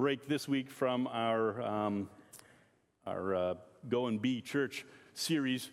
break 0.00 0.26
this 0.26 0.48
week 0.48 0.70
from 0.70 1.06
our, 1.08 1.60
um, 1.60 2.08
our 3.06 3.34
uh, 3.34 3.54
Go 3.90 4.06
and 4.06 4.20
Be 4.20 4.40
Church 4.40 4.86
series. 5.12 5.72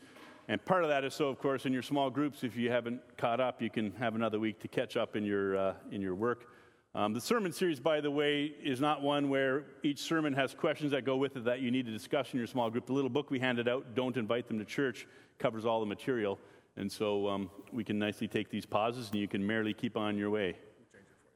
And 0.49 0.63
part 0.65 0.83
of 0.83 0.89
that 0.89 1.05
is 1.05 1.13
so, 1.13 1.29
of 1.29 1.39
course, 1.39 1.65
in 1.65 1.71
your 1.71 1.81
small 1.81 2.09
groups, 2.09 2.43
if 2.43 2.57
you 2.57 2.69
haven't 2.69 2.99
caught 3.15 3.39
up, 3.39 3.61
you 3.61 3.69
can 3.69 3.93
have 3.93 4.15
another 4.15 4.37
week 4.37 4.59
to 4.59 4.67
catch 4.67 4.97
up 4.97 5.15
in 5.15 5.23
your, 5.23 5.55
uh, 5.55 5.73
in 5.93 6.01
your 6.01 6.13
work. 6.13 6.49
Um, 6.93 7.13
the 7.13 7.21
sermon 7.21 7.53
series, 7.53 7.79
by 7.79 8.01
the 8.01 8.11
way, 8.11 8.53
is 8.61 8.81
not 8.81 9.01
one 9.01 9.29
where 9.29 9.63
each 9.81 9.99
sermon 9.99 10.33
has 10.33 10.53
questions 10.53 10.91
that 10.91 11.05
go 11.05 11.15
with 11.15 11.37
it 11.37 11.45
that 11.45 11.61
you 11.61 11.71
need 11.71 11.85
to 11.85 11.91
discuss 11.93 12.33
in 12.33 12.37
your 12.37 12.47
small 12.47 12.69
group. 12.69 12.85
The 12.85 12.93
little 12.93 13.09
book 13.09 13.31
we 13.31 13.39
handed 13.39 13.69
out, 13.69 13.95
Don't 13.95 14.17
Invite 14.17 14.49
Them 14.49 14.59
to 14.59 14.65
Church, 14.65 15.07
covers 15.39 15.65
all 15.65 15.79
the 15.79 15.85
material. 15.85 16.37
And 16.75 16.91
so 16.91 17.29
um, 17.29 17.49
we 17.71 17.85
can 17.85 17.97
nicely 17.97 18.27
take 18.27 18.49
these 18.49 18.65
pauses 18.65 19.09
and 19.09 19.21
you 19.21 19.29
can 19.29 19.47
merrily 19.47 19.73
keep 19.73 19.95
on 19.95 20.17
your 20.17 20.29
way. 20.29 20.57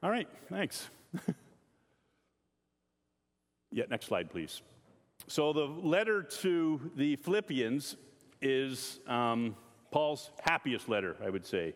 All 0.02 0.10
right, 0.10 0.28
thanks. 0.50 0.90
yeah, 3.72 3.84
next 3.90 4.06
slide, 4.06 4.30
please. 4.30 4.62
So 5.26 5.52
the 5.52 5.64
letter 5.64 6.22
to 6.22 6.90
the 6.96 7.16
Philippians 7.16 7.96
is 8.40 9.00
um, 9.06 9.56
Paul's 9.90 10.30
happiest 10.40 10.88
letter, 10.88 11.16
I 11.24 11.30
would 11.30 11.46
say. 11.46 11.74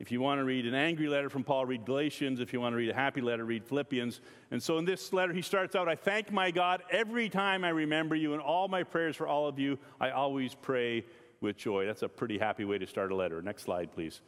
If 0.00 0.10
you 0.10 0.20
want 0.20 0.40
to 0.40 0.44
read 0.44 0.66
an 0.66 0.74
angry 0.74 1.08
letter 1.08 1.30
from 1.30 1.44
Paul, 1.44 1.66
read 1.66 1.84
Galatians. 1.84 2.40
If 2.40 2.52
you 2.52 2.60
want 2.60 2.72
to 2.72 2.76
read 2.76 2.90
a 2.90 2.94
happy 2.94 3.20
letter, 3.20 3.44
read 3.44 3.64
Philippians. 3.64 4.20
And 4.50 4.62
so 4.62 4.78
in 4.78 4.84
this 4.84 5.12
letter, 5.12 5.32
he 5.32 5.42
starts 5.42 5.76
out 5.76 5.88
I 5.88 5.94
thank 5.94 6.32
my 6.32 6.50
God 6.50 6.82
every 6.90 7.28
time 7.28 7.64
I 7.64 7.68
remember 7.68 8.16
you, 8.16 8.32
and 8.32 8.42
all 8.42 8.68
my 8.68 8.82
prayers 8.82 9.16
for 9.16 9.26
all 9.26 9.46
of 9.46 9.58
you, 9.58 9.78
I 10.00 10.10
always 10.10 10.54
pray 10.54 11.04
with 11.40 11.56
joy. 11.56 11.86
That's 11.86 12.02
a 12.02 12.08
pretty 12.08 12.38
happy 12.38 12.64
way 12.64 12.78
to 12.78 12.86
start 12.86 13.12
a 13.12 13.14
letter. 13.14 13.40
Next 13.40 13.62
slide, 13.62 13.92
please. 13.92 14.20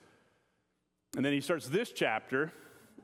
And 1.16 1.24
then 1.24 1.32
he 1.32 1.40
starts 1.40 1.68
this 1.68 1.90
chapter 1.90 2.52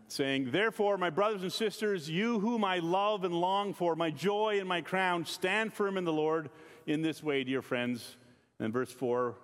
saying, 0.08 0.50
Therefore, 0.50 0.96
my 0.98 1.10
brothers 1.10 1.42
and 1.42 1.52
sisters, 1.52 2.08
you 2.08 2.40
whom 2.40 2.64
I 2.64 2.78
love 2.78 3.24
and 3.24 3.34
long 3.34 3.74
for, 3.74 3.96
my 3.96 4.10
joy 4.10 4.58
and 4.58 4.68
my 4.68 4.80
crown, 4.80 5.24
stand 5.24 5.72
firm 5.72 5.96
in 5.96 6.04
the 6.04 6.12
Lord 6.12 6.50
in 6.86 7.02
this 7.02 7.22
way, 7.22 7.44
dear 7.44 7.62
friends. 7.62 8.16
And 8.58 8.72
verse 8.72 8.92
4 8.92 9.36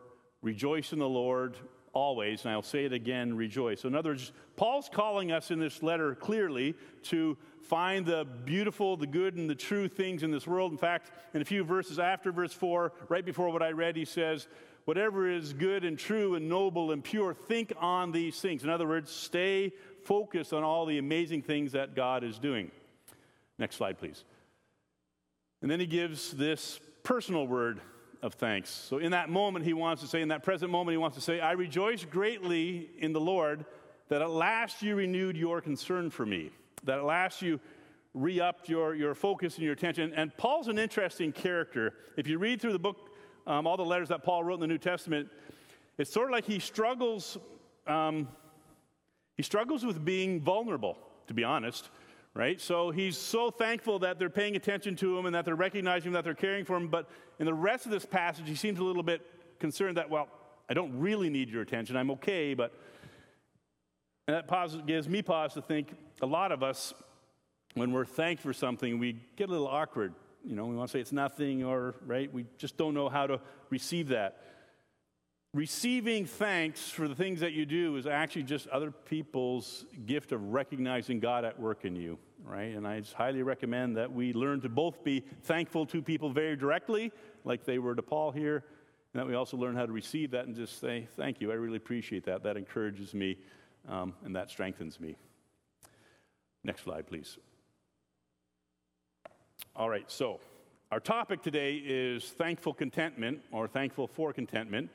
Rejoice 0.42 0.92
in 0.92 1.00
the 1.00 1.08
Lord 1.08 1.56
always. 1.92 2.44
And 2.44 2.52
I'll 2.52 2.62
say 2.62 2.84
it 2.84 2.92
again 2.92 3.36
rejoice. 3.36 3.80
So, 3.80 3.88
in 3.88 3.94
other 3.94 4.10
words, 4.10 4.32
Paul's 4.56 4.88
calling 4.92 5.32
us 5.32 5.50
in 5.50 5.58
this 5.58 5.82
letter 5.82 6.14
clearly 6.14 6.74
to 7.04 7.36
find 7.62 8.06
the 8.06 8.26
beautiful, 8.44 8.96
the 8.96 9.06
good, 9.06 9.36
and 9.36 9.50
the 9.50 9.54
true 9.54 9.88
things 9.88 10.22
in 10.22 10.30
this 10.30 10.46
world. 10.46 10.72
In 10.72 10.78
fact, 10.78 11.10
in 11.34 11.42
a 11.42 11.44
few 11.44 11.64
verses 11.64 11.98
after 11.98 12.30
verse 12.30 12.52
4, 12.52 12.92
right 13.08 13.24
before 13.24 13.50
what 13.50 13.62
I 13.62 13.70
read, 13.70 13.96
he 13.96 14.04
says, 14.04 14.48
Whatever 14.84 15.30
is 15.30 15.52
good 15.52 15.84
and 15.84 15.98
true 15.98 16.34
and 16.34 16.48
noble 16.48 16.92
and 16.92 17.04
pure, 17.04 17.34
think 17.34 17.74
on 17.76 18.10
these 18.10 18.40
things. 18.40 18.64
In 18.64 18.70
other 18.70 18.86
words, 18.86 19.10
stay 19.10 19.74
focused 20.08 20.54
on 20.54 20.64
all 20.64 20.86
the 20.86 20.96
amazing 20.96 21.42
things 21.42 21.72
that 21.72 21.94
God 21.94 22.24
is 22.24 22.38
doing. 22.38 22.70
Next 23.58 23.76
slide, 23.76 23.98
please. 23.98 24.24
And 25.60 25.70
then 25.70 25.80
he 25.80 25.86
gives 25.86 26.30
this 26.32 26.80
personal 27.02 27.46
word 27.46 27.82
of 28.22 28.32
thanks. 28.32 28.70
So, 28.70 28.96
in 28.96 29.10
that 29.12 29.28
moment, 29.28 29.66
he 29.66 29.74
wants 29.74 30.00
to 30.00 30.08
say, 30.08 30.22
in 30.22 30.28
that 30.28 30.42
present 30.42 30.72
moment, 30.72 30.94
he 30.94 30.96
wants 30.96 31.16
to 31.18 31.22
say, 31.22 31.40
I 31.40 31.52
rejoice 31.52 32.06
greatly 32.06 32.88
in 32.98 33.12
the 33.12 33.20
Lord 33.20 33.66
that 34.08 34.22
at 34.22 34.30
last 34.30 34.80
you 34.80 34.96
renewed 34.96 35.36
your 35.36 35.60
concern 35.60 36.08
for 36.08 36.24
me, 36.24 36.52
that 36.84 36.98
at 36.98 37.04
last 37.04 37.42
you 37.42 37.60
re 38.14 38.40
upped 38.40 38.66
your, 38.66 38.94
your 38.94 39.14
focus 39.14 39.56
and 39.56 39.64
your 39.64 39.74
attention. 39.74 40.14
And 40.14 40.34
Paul's 40.38 40.68
an 40.68 40.78
interesting 40.78 41.32
character. 41.32 41.92
If 42.16 42.26
you 42.26 42.38
read 42.38 42.62
through 42.62 42.72
the 42.72 42.78
book, 42.78 43.10
um, 43.46 43.66
all 43.66 43.76
the 43.76 43.84
letters 43.84 44.08
that 44.08 44.22
Paul 44.22 44.42
wrote 44.42 44.54
in 44.54 44.60
the 44.60 44.66
New 44.68 44.78
Testament, 44.78 45.28
it's 45.98 46.10
sort 46.10 46.28
of 46.28 46.32
like 46.32 46.46
he 46.46 46.60
struggles. 46.60 47.36
Um, 47.86 48.28
he 49.38 49.42
struggles 49.42 49.86
with 49.86 50.04
being 50.04 50.42
vulnerable, 50.42 50.98
to 51.28 51.32
be 51.32 51.44
honest 51.44 51.88
right? 52.38 52.60
So 52.60 52.92
he's 52.92 53.18
so 53.18 53.50
thankful 53.50 53.98
that 53.98 54.20
they're 54.20 54.30
paying 54.30 54.54
attention 54.54 54.94
to 54.96 55.18
him 55.18 55.26
and 55.26 55.34
that 55.34 55.44
they're 55.44 55.56
recognizing 55.56 56.08
him, 56.08 56.12
that 56.12 56.22
they're 56.22 56.34
caring 56.34 56.64
for 56.64 56.76
him. 56.76 56.86
But 56.86 57.10
in 57.40 57.46
the 57.46 57.54
rest 57.54 57.84
of 57.84 57.90
this 57.90 58.04
passage, 58.04 58.48
he 58.48 58.54
seems 58.54 58.78
a 58.78 58.84
little 58.84 59.02
bit 59.02 59.22
concerned 59.58 59.96
that, 59.96 60.08
well, 60.08 60.28
I 60.70 60.74
don't 60.74 61.00
really 61.00 61.30
need 61.30 61.50
your 61.50 61.62
attention. 61.62 61.96
I'm 61.96 62.12
okay, 62.12 62.54
but. 62.54 62.72
And 64.28 64.36
that 64.36 64.46
pause 64.46 64.76
gives 64.86 65.08
me 65.08 65.22
pause 65.22 65.54
to 65.54 65.62
think 65.62 65.96
a 66.20 66.26
lot 66.26 66.52
of 66.52 66.62
us, 66.62 66.92
when 67.74 67.92
we're 67.92 68.04
thanked 68.04 68.42
for 68.42 68.52
something, 68.52 68.98
we 68.98 69.16
get 69.36 69.48
a 69.48 69.50
little 69.50 69.66
awkward. 69.66 70.12
You 70.44 70.54
know, 70.54 70.66
we 70.66 70.76
want 70.76 70.90
to 70.90 70.92
say 70.92 71.00
it's 71.00 71.12
nothing, 71.12 71.64
or, 71.64 71.94
right? 72.06 72.32
We 72.32 72.44
just 72.58 72.76
don't 72.76 72.92
know 72.92 73.08
how 73.08 73.26
to 73.26 73.40
receive 73.70 74.08
that 74.08 74.42
receiving 75.54 76.26
thanks 76.26 76.90
for 76.90 77.08
the 77.08 77.14
things 77.14 77.40
that 77.40 77.52
you 77.52 77.64
do 77.64 77.96
is 77.96 78.06
actually 78.06 78.42
just 78.42 78.66
other 78.68 78.90
people's 78.90 79.86
gift 80.06 80.32
of 80.32 80.52
recognizing 80.52 81.20
God 81.20 81.44
at 81.44 81.58
work 81.58 81.84
in 81.84 81.96
you, 81.96 82.18
right? 82.44 82.74
And 82.74 82.86
I 82.86 83.02
highly 83.14 83.42
recommend 83.42 83.96
that 83.96 84.12
we 84.12 84.32
learn 84.32 84.60
to 84.60 84.68
both 84.68 85.02
be 85.02 85.24
thankful 85.42 85.86
to 85.86 86.02
people 86.02 86.30
very 86.30 86.56
directly, 86.56 87.12
like 87.44 87.64
they 87.64 87.78
were 87.78 87.94
to 87.94 88.02
Paul 88.02 88.30
here, 88.30 88.64
and 89.12 89.20
that 89.20 89.26
we 89.26 89.34
also 89.34 89.56
learn 89.56 89.74
how 89.74 89.86
to 89.86 89.92
receive 89.92 90.32
that 90.32 90.46
and 90.46 90.54
just 90.54 90.80
say, 90.80 91.08
Thank 91.16 91.40
you, 91.40 91.50
I 91.50 91.54
really 91.54 91.78
appreciate 91.78 92.24
that. 92.26 92.42
That 92.42 92.56
encourages 92.56 93.14
me 93.14 93.38
um, 93.88 94.14
and 94.24 94.36
that 94.36 94.50
strengthens 94.50 95.00
me. 95.00 95.16
Next 96.62 96.82
slide, 96.82 97.06
please. 97.06 97.38
All 99.74 99.88
right, 99.88 100.10
so 100.10 100.40
our 100.90 101.00
topic 101.00 101.42
today 101.42 101.76
is 101.84 102.24
thankful 102.24 102.74
contentment 102.74 103.40
or 103.52 103.66
thankful 103.66 104.06
for 104.06 104.32
contentment. 104.32 104.90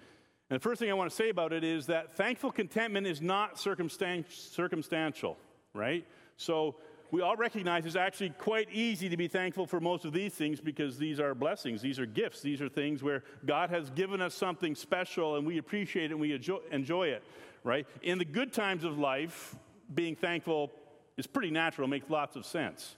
And 0.53 0.61
the 0.61 0.69
first 0.69 0.77
thing 0.77 0.91
I 0.91 0.93
want 0.93 1.09
to 1.09 1.15
say 1.15 1.29
about 1.29 1.51
it 1.51 1.63
is 1.63 1.87
that 1.87 2.15
thankful 2.15 2.51
contentment 2.51 3.07
is 3.07 3.23
not 3.23 3.55
circumstan- 3.55 4.23
circumstantial, 4.29 5.35
right? 5.73 6.05
So 6.37 6.75
we 7.09 7.21
all 7.21 7.35
recognize 7.35 7.87
it's 7.87 7.95
actually 7.95 8.29
quite 8.37 8.67
easy 8.71 9.09
to 9.09 9.17
be 9.17 9.27
thankful 9.27 9.65
for 9.65 9.79
most 9.79 10.05
of 10.05 10.13
these 10.13 10.31
things 10.31 10.61
because 10.61 10.99
these 10.99 11.19
are 11.19 11.33
blessings, 11.33 11.81
these 11.81 11.97
are 11.97 12.05
gifts, 12.05 12.41
these 12.41 12.61
are 12.61 12.69
things 12.69 13.01
where 13.01 13.23
God 13.47 13.71
has 13.71 13.89
given 13.89 14.21
us 14.21 14.35
something 14.35 14.75
special 14.75 15.37
and 15.37 15.47
we 15.47 15.57
appreciate 15.57 16.11
it 16.11 16.13
and 16.13 16.21
we 16.21 16.39
enjoy 16.69 17.07
it, 17.07 17.23
right? 17.63 17.87
In 18.03 18.19
the 18.19 18.25
good 18.25 18.53
times 18.53 18.83
of 18.83 18.99
life, 18.99 19.55
being 19.95 20.15
thankful 20.15 20.71
is 21.17 21.25
pretty 21.25 21.49
natural, 21.49 21.87
makes 21.87 22.11
lots 22.11 22.35
of 22.35 22.45
sense. 22.45 22.95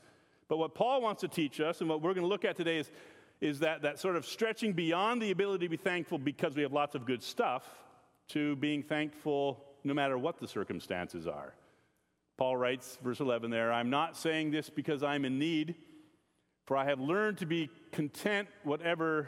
But 0.49 0.57
what 0.57 0.75
Paul 0.75 1.01
wants 1.01 1.21
to 1.21 1.29
teach 1.29 1.61
us 1.61 1.79
and 1.79 1.89
what 1.89 2.01
we're 2.01 2.13
going 2.13 2.25
to 2.25 2.29
look 2.29 2.43
at 2.43 2.57
today 2.57 2.79
is 2.79 2.91
is 3.41 3.59
that, 3.59 3.81
that 3.81 3.99
sort 3.99 4.15
of 4.15 4.25
stretching 4.25 4.73
beyond 4.73 5.21
the 5.21 5.31
ability 5.31 5.65
to 5.65 5.69
be 5.69 5.77
thankful 5.77 6.17
because 6.17 6.55
we 6.55 6.63
have 6.63 6.73
lots 6.73 6.95
of 6.95 7.05
good 7.05 7.21
stuff 7.21 7.67
to 8.29 8.55
being 8.55 8.81
thankful 8.81 9.63
no 9.83 9.93
matter 9.93 10.17
what 10.17 10.39
the 10.39 10.47
circumstances 10.47 11.27
are. 11.27 11.53
Paul 12.37 12.57
writes, 12.57 12.97
verse 13.03 13.19
11 13.19 13.51
there, 13.51 13.71
I'm 13.71 13.89
not 13.89 14.17
saying 14.17 14.51
this 14.51 14.69
because 14.69 15.03
I'm 15.03 15.25
in 15.25 15.39
need, 15.39 15.75
for 16.65 16.75
I 16.75 16.85
have 16.85 16.99
learned 16.99 17.37
to 17.39 17.45
be 17.45 17.69
content 17.91 18.47
whatever 18.63 19.27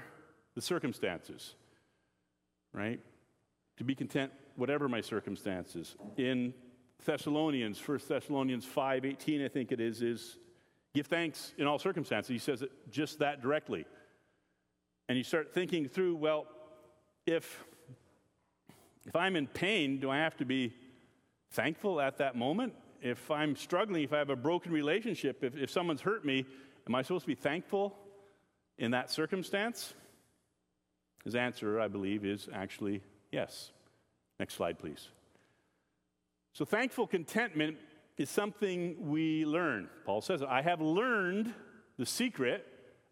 the 0.55 0.61
circumstances. 0.61 1.55
Right? 2.73 2.99
To 3.77 3.83
be 3.83 3.95
content 3.95 4.31
whatever 4.55 4.89
my 4.89 5.01
circumstances. 5.01 5.95
In 6.17 6.53
Thessalonians, 7.05 7.85
1 7.85 7.99
Thessalonians 8.07 8.65
5 8.65 9.05
18, 9.05 9.45
I 9.45 9.47
think 9.47 9.71
it 9.71 9.79
is, 9.79 10.01
is 10.01 10.37
give 10.97 11.07
thanks 11.07 11.53
in 11.57 11.67
all 11.67 11.79
circumstances. 11.79 12.29
He 12.29 12.39
says 12.39 12.61
it 12.61 12.71
just 12.91 13.19
that 13.19 13.41
directly 13.41 13.85
and 15.09 15.17
you 15.17 15.23
start 15.23 15.53
thinking 15.53 15.87
through, 15.87 16.15
well, 16.15 16.47
if, 17.25 17.63
if 19.05 19.15
I'm 19.15 19.35
in 19.35 19.47
pain, 19.47 19.99
do 19.99 20.09
I 20.09 20.17
have 20.17 20.35
to 20.37 20.45
be 20.45 20.73
thankful 21.51 22.01
at 22.01 22.17
that 22.17 22.35
moment? 22.35 22.73
If 23.01 23.31
I'm 23.31 23.55
struggling, 23.55 24.03
if 24.03 24.11
I 24.11 24.17
have 24.17 24.29
a 24.29 24.35
broken 24.35 24.71
relationship, 24.71 25.43
if, 25.43 25.55
if 25.55 25.69
someone's 25.69 26.01
hurt 26.01 26.25
me, 26.25 26.45
am 26.87 26.95
I 26.95 27.03
supposed 27.03 27.23
to 27.23 27.27
be 27.27 27.35
thankful 27.35 27.95
in 28.77 28.91
that 28.91 29.09
circumstance? 29.09 29.93
His 31.23 31.35
answer, 31.35 31.79
I 31.79 31.87
believe, 31.87 32.25
is 32.25 32.49
actually 32.53 33.01
yes. 33.31 33.71
Next 34.39 34.55
slide, 34.55 34.77
please. 34.77 35.09
So, 36.53 36.65
thankful 36.65 37.07
contentment 37.07 37.77
is 38.17 38.29
something 38.29 38.95
we 39.09 39.45
learn. 39.45 39.89
Paul 40.05 40.21
says, 40.21 40.41
I 40.41 40.61
have 40.61 40.81
learned 40.81 41.53
the 41.97 42.05
secret 42.05 42.65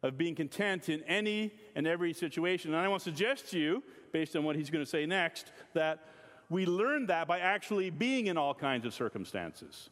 of 0.04 0.18
being 0.18 0.36
content 0.36 0.90
in 0.90 1.04
any 1.04 1.52
and 1.76 1.88
every 1.88 2.14
situation. 2.14 2.74
And 2.74 2.80
I 2.80 2.88
want 2.88 3.02
to 3.02 3.10
suggest 3.10 3.50
to 3.52 3.60
you, 3.60 3.84
based 4.12 4.36
on 4.36 4.44
what 4.44 4.56
he's 4.56 4.70
going 4.70 4.84
to 4.84 4.90
say 4.90 5.06
next, 5.06 5.52
that 5.74 6.06
we 6.50 6.66
learn 6.66 7.08
that 7.08 7.28
by 7.28 7.40
actually 7.40 7.90
being 7.90 8.28
in 8.28 8.38
all 8.38 8.54
kinds 8.54 8.86
of 8.86 8.94
circumstances, 8.94 9.90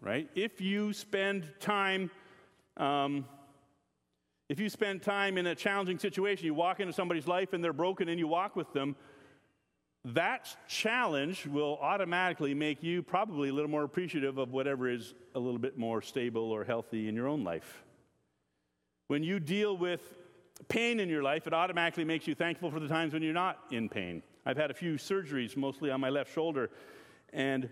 right? 0.00 0.28
If 0.34 0.60
you 0.60 0.92
spend 0.92 1.52
time, 1.60 2.10
um, 2.76 3.26
if 4.48 4.60
you 4.60 4.68
spend 4.68 5.02
time 5.02 5.38
in 5.38 5.46
a 5.46 5.54
challenging 5.54 5.98
situation, 5.98 6.46
you 6.46 6.54
walk 6.54 6.80
into 6.80 6.92
somebody's 6.92 7.26
life 7.26 7.52
and 7.52 7.62
they're 7.62 7.72
broken 7.72 8.08
and 8.08 8.18
you 8.18 8.28
walk 8.28 8.54
with 8.54 8.72
them, 8.72 8.94
that 10.14 10.56
challenge 10.68 11.46
will 11.46 11.78
automatically 11.80 12.54
make 12.54 12.82
you 12.82 13.02
probably 13.02 13.48
a 13.48 13.52
little 13.52 13.70
more 13.70 13.84
appreciative 13.84 14.38
of 14.38 14.52
whatever 14.52 14.88
is 14.88 15.14
a 15.34 15.38
little 15.38 15.58
bit 15.58 15.76
more 15.76 16.02
stable 16.02 16.50
or 16.50 16.64
healthy 16.64 17.08
in 17.08 17.14
your 17.14 17.28
own 17.28 17.44
life. 17.44 17.84
When 19.08 19.22
you 19.22 19.40
deal 19.40 19.76
with 19.76 20.00
pain 20.68 21.00
in 21.00 21.08
your 21.08 21.22
life, 21.22 21.46
it 21.46 21.54
automatically 21.54 22.04
makes 22.04 22.26
you 22.26 22.34
thankful 22.34 22.70
for 22.70 22.80
the 22.80 22.88
times 22.88 23.12
when 23.12 23.22
you're 23.22 23.32
not 23.32 23.58
in 23.70 23.88
pain. 23.88 24.22
I've 24.44 24.56
had 24.56 24.70
a 24.70 24.74
few 24.74 24.94
surgeries, 24.94 25.56
mostly 25.56 25.90
on 25.90 26.00
my 26.00 26.10
left 26.10 26.32
shoulder, 26.32 26.70
and 27.32 27.68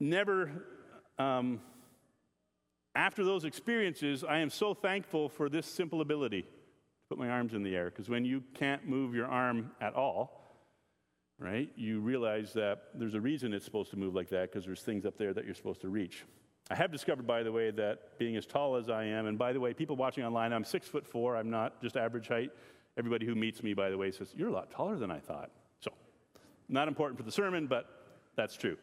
never 0.00 0.50
um, 1.18 1.60
after 2.94 3.24
those 3.24 3.44
experiences, 3.44 4.24
I 4.24 4.38
am 4.38 4.50
so 4.50 4.74
thankful 4.74 5.28
for 5.28 5.48
this 5.48 5.66
simple 5.66 6.00
ability 6.00 6.42
to 6.42 6.48
put 7.10 7.18
my 7.18 7.28
arms 7.28 7.52
in 7.52 7.62
the 7.62 7.76
air. 7.76 7.86
Because 7.86 8.08
when 8.08 8.24
you 8.24 8.42
can't 8.54 8.88
move 8.88 9.14
your 9.14 9.26
arm 9.26 9.70
at 9.80 9.94
all, 9.94 10.45
right, 11.38 11.70
you 11.76 12.00
realize 12.00 12.52
that 12.54 12.84
there's 12.94 13.14
a 13.14 13.20
reason 13.20 13.52
it's 13.52 13.64
supposed 13.64 13.90
to 13.90 13.96
move 13.96 14.14
like 14.14 14.28
that 14.30 14.50
because 14.50 14.64
there's 14.64 14.82
things 14.82 15.04
up 15.04 15.18
there 15.18 15.34
that 15.34 15.44
you're 15.44 15.54
supposed 15.54 15.80
to 15.82 15.88
reach. 15.88 16.24
I 16.70 16.74
have 16.74 16.90
discovered, 16.90 17.26
by 17.26 17.42
the 17.42 17.52
way, 17.52 17.70
that 17.70 18.18
being 18.18 18.36
as 18.36 18.44
tall 18.44 18.76
as 18.76 18.88
I 18.88 19.04
am, 19.04 19.26
and 19.26 19.38
by 19.38 19.52
the 19.52 19.60
way, 19.60 19.72
people 19.72 19.94
watching 19.94 20.24
online, 20.24 20.52
I'm 20.52 20.64
six 20.64 20.88
foot 20.88 21.06
four, 21.06 21.36
I'm 21.36 21.50
not 21.50 21.80
just 21.80 21.96
average 21.96 22.28
height. 22.28 22.50
Everybody 22.98 23.26
who 23.26 23.34
meets 23.34 23.62
me, 23.62 23.74
by 23.74 23.90
the 23.90 23.98
way, 23.98 24.10
says, 24.10 24.32
You're 24.34 24.48
a 24.48 24.52
lot 24.52 24.70
taller 24.70 24.96
than 24.96 25.10
I 25.10 25.20
thought. 25.20 25.50
So, 25.80 25.92
not 26.68 26.88
important 26.88 27.18
for 27.18 27.24
the 27.24 27.30
sermon, 27.30 27.66
but 27.66 27.86
that's 28.34 28.56
true. 28.56 28.76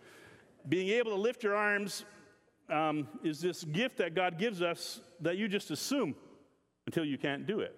Being 0.70 0.90
able 0.90 1.12
to 1.12 1.18
lift 1.18 1.44
your 1.44 1.56
arms 1.56 2.06
um, 2.70 3.08
is 3.24 3.42
this 3.42 3.66
gift 3.66 3.98
that 3.98 4.16
God 4.16 4.38
gives 4.38 4.62
us 4.62 5.02
that 5.20 5.36
you 5.36 5.50
just 5.50 5.72
assume 5.72 6.16
until 6.86 7.04
you 7.04 7.18
can't 7.18 7.46
do 7.46 7.60
it, 7.60 7.78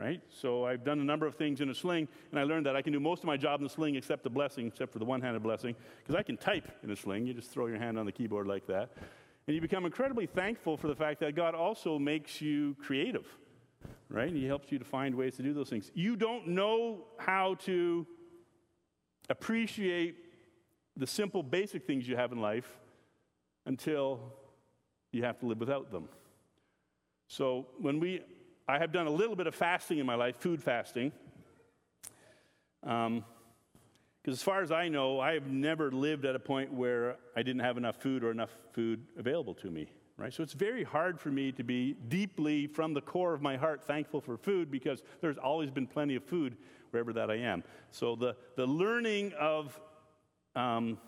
right? 0.00 0.22
So 0.30 0.64
I've 0.64 0.82
done 0.82 0.98
a 1.00 1.04
number 1.04 1.26
of 1.26 1.34
things 1.34 1.60
in 1.60 1.68
a 1.68 1.74
sling, 1.74 2.08
and 2.30 2.40
I 2.40 2.44
learned 2.44 2.64
that 2.66 2.74
I 2.74 2.80
can 2.80 2.92
do 2.92 3.00
most 3.00 3.20
of 3.20 3.26
my 3.26 3.36
job 3.36 3.60
in 3.60 3.64
the 3.64 3.70
sling 3.70 3.96
except 3.96 4.24
the 4.24 4.30
blessing, 4.30 4.66
except 4.66 4.92
for 4.92 4.98
the 4.98 5.04
one 5.04 5.20
handed 5.20 5.42
blessing, 5.42 5.74
because 5.98 6.14
I 6.14 6.22
can 6.22 6.38
type 6.38 6.70
in 6.82 6.90
a 6.90 6.96
sling. 6.96 7.26
You 7.26 7.34
just 7.34 7.50
throw 7.50 7.66
your 7.66 7.78
hand 7.78 7.98
on 7.98 8.06
the 8.06 8.12
keyboard 8.12 8.46
like 8.46 8.66
that. 8.68 8.90
And 9.46 9.54
you 9.54 9.60
become 9.60 9.84
incredibly 9.84 10.26
thankful 10.26 10.76
for 10.76 10.88
the 10.88 10.94
fact 10.94 11.20
that 11.20 11.34
God 11.34 11.54
also 11.54 11.98
makes 11.98 12.40
you 12.40 12.76
creative, 12.80 13.26
right? 14.08 14.32
He 14.32 14.46
helps 14.46 14.72
you 14.72 14.78
to 14.78 14.84
find 14.84 15.14
ways 15.14 15.36
to 15.36 15.42
do 15.42 15.52
those 15.52 15.68
things. 15.68 15.90
You 15.94 16.16
don't 16.16 16.48
know 16.48 17.04
how 17.18 17.56
to 17.66 18.06
appreciate 19.28 20.16
the 20.96 21.06
simple, 21.06 21.42
basic 21.42 21.86
things 21.86 22.08
you 22.08 22.16
have 22.16 22.32
in 22.32 22.40
life 22.40 22.78
until 23.66 24.32
you 25.12 25.24
have 25.24 25.38
to 25.40 25.46
live 25.46 25.60
without 25.60 25.90
them. 25.90 26.08
So 27.28 27.66
when 27.78 28.00
we, 28.00 28.22
I 28.70 28.78
have 28.78 28.92
done 28.92 29.08
a 29.08 29.10
little 29.10 29.34
bit 29.34 29.48
of 29.48 29.54
fasting 29.54 29.98
in 29.98 30.06
my 30.06 30.14
life, 30.14 30.36
food 30.36 30.62
fasting. 30.62 31.10
Because 32.80 33.06
um, 33.06 33.24
as 34.28 34.42
far 34.42 34.62
as 34.62 34.70
I 34.70 34.88
know, 34.88 35.18
I 35.18 35.34
have 35.34 35.48
never 35.48 35.90
lived 35.90 36.24
at 36.24 36.36
a 36.36 36.38
point 36.38 36.72
where 36.72 37.16
I 37.34 37.42
didn't 37.42 37.62
have 37.62 37.76
enough 37.76 37.96
food 37.96 38.22
or 38.22 38.30
enough 38.30 38.50
food 38.72 39.04
available 39.18 39.54
to 39.54 39.70
me. 39.70 39.88
Right? 40.16 40.32
So 40.32 40.44
it's 40.44 40.52
very 40.52 40.84
hard 40.84 41.18
for 41.18 41.30
me 41.30 41.50
to 41.52 41.64
be 41.64 41.94
deeply, 41.94 42.68
from 42.68 42.94
the 42.94 43.00
core 43.00 43.34
of 43.34 43.42
my 43.42 43.56
heart, 43.56 43.82
thankful 43.82 44.20
for 44.20 44.36
food 44.36 44.70
because 44.70 45.02
there's 45.20 45.38
always 45.38 45.70
been 45.70 45.88
plenty 45.88 46.14
of 46.14 46.22
food 46.22 46.56
wherever 46.90 47.12
that 47.14 47.28
I 47.28 47.38
am. 47.38 47.64
So 47.90 48.14
the, 48.14 48.36
the 48.54 48.66
learning 48.66 49.32
of 49.40 49.80
um, 50.54 50.98